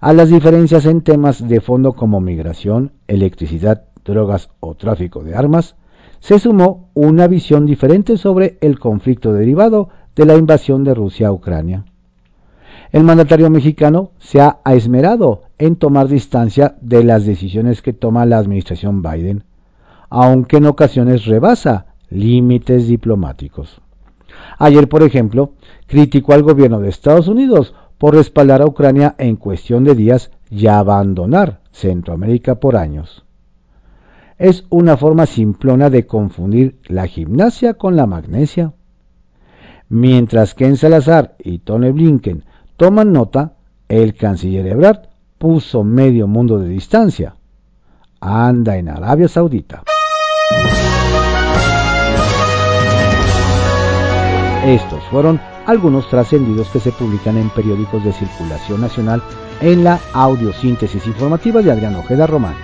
A 0.00 0.12
las 0.12 0.28
diferencias 0.28 0.84
en 0.84 1.00
temas 1.00 1.46
de 1.46 1.60
fondo 1.60 1.94
como 1.94 2.20
migración, 2.20 2.92
electricidad, 3.06 3.84
drogas 4.04 4.50
o 4.60 4.74
tráfico 4.74 5.22
de 5.22 5.34
armas, 5.34 5.76
se 6.18 6.38
sumó 6.38 6.90
una 6.92 7.26
visión 7.26 7.64
diferente 7.64 8.18
sobre 8.18 8.58
el 8.60 8.78
conflicto 8.78 9.32
derivado 9.32 9.88
de 10.14 10.26
la 10.26 10.36
invasión 10.36 10.84
de 10.84 10.94
Rusia 10.94 11.28
a 11.28 11.32
Ucrania. 11.32 11.84
El 12.92 13.04
mandatario 13.04 13.48
mexicano 13.48 14.10
se 14.18 14.40
ha 14.40 14.60
esmerado 14.66 15.44
en 15.58 15.76
tomar 15.76 16.08
distancia 16.08 16.76
de 16.82 17.02
las 17.04 17.24
decisiones 17.24 17.80
que 17.80 17.92
toma 17.92 18.26
la 18.26 18.38
administración 18.38 19.00
Biden, 19.00 19.44
aunque 20.10 20.58
en 20.58 20.66
ocasiones 20.66 21.24
rebasa 21.24 21.86
límites 22.10 22.86
diplomáticos. 22.86 23.80
Ayer, 24.58 24.88
por 24.88 25.02
ejemplo, 25.02 25.54
criticó 25.86 26.34
al 26.34 26.42
gobierno 26.42 26.80
de 26.80 26.88
Estados 26.88 27.28
Unidos 27.28 27.74
por 27.98 28.14
respaldar 28.14 28.62
a 28.62 28.66
Ucrania 28.66 29.14
en 29.18 29.36
cuestión 29.36 29.84
de 29.84 29.94
días 29.94 30.30
y 30.50 30.66
abandonar 30.66 31.60
Centroamérica 31.70 32.56
por 32.56 32.76
años. 32.76 33.24
Es 34.38 34.64
una 34.70 34.96
forma 34.96 35.26
simplona 35.26 35.90
de 35.90 36.06
confundir 36.06 36.78
la 36.86 37.06
gimnasia 37.06 37.74
con 37.74 37.94
la 37.96 38.06
magnesia. 38.06 38.72
Mientras 39.88 40.54
que 40.54 40.66
en 40.66 40.76
Salazar 40.76 41.36
y 41.38 41.58
Tony 41.58 41.90
Blinken 41.90 42.44
toman 42.76 43.12
nota, 43.12 43.54
el 43.88 44.14
canciller 44.14 44.66
Ebrard 44.66 45.08
puso 45.36 45.84
medio 45.84 46.26
mundo 46.26 46.58
de 46.58 46.68
distancia. 46.68 47.34
Anda 48.20 48.76
en 48.76 48.88
Arabia 48.88 49.28
Saudita. 49.28 49.82
Estos 54.70 55.02
fueron 55.10 55.40
algunos 55.66 56.08
trascendidos 56.08 56.68
que 56.68 56.78
se 56.78 56.92
publican 56.92 57.36
en 57.36 57.50
periódicos 57.50 58.04
de 58.04 58.12
circulación 58.12 58.80
nacional 58.80 59.20
en 59.60 59.82
la 59.82 59.98
audiosíntesis 60.12 61.08
informativa 61.08 61.60
de 61.60 61.72
Adrián 61.72 61.96
Ojeda 61.96 62.28
Román, 62.28 62.54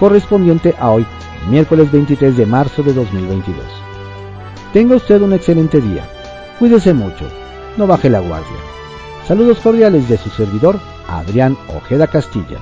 correspondiente 0.00 0.74
a 0.78 0.88
hoy, 0.92 1.04
miércoles 1.50 1.92
23 1.92 2.38
de 2.38 2.46
marzo 2.46 2.82
de 2.82 2.94
2022. 2.94 3.62
Tenga 4.72 4.96
usted 4.96 5.20
un 5.20 5.34
excelente 5.34 5.82
día. 5.82 6.08
Cuídese 6.58 6.94
mucho. 6.94 7.28
No 7.76 7.86
baje 7.86 8.08
la 8.08 8.20
guardia. 8.20 8.56
Saludos 9.28 9.60
cordiales 9.60 10.08
de 10.08 10.16
su 10.16 10.30
servidor, 10.30 10.80
Adrián 11.06 11.58
Ojeda 11.76 12.06
Castilla. 12.06 12.60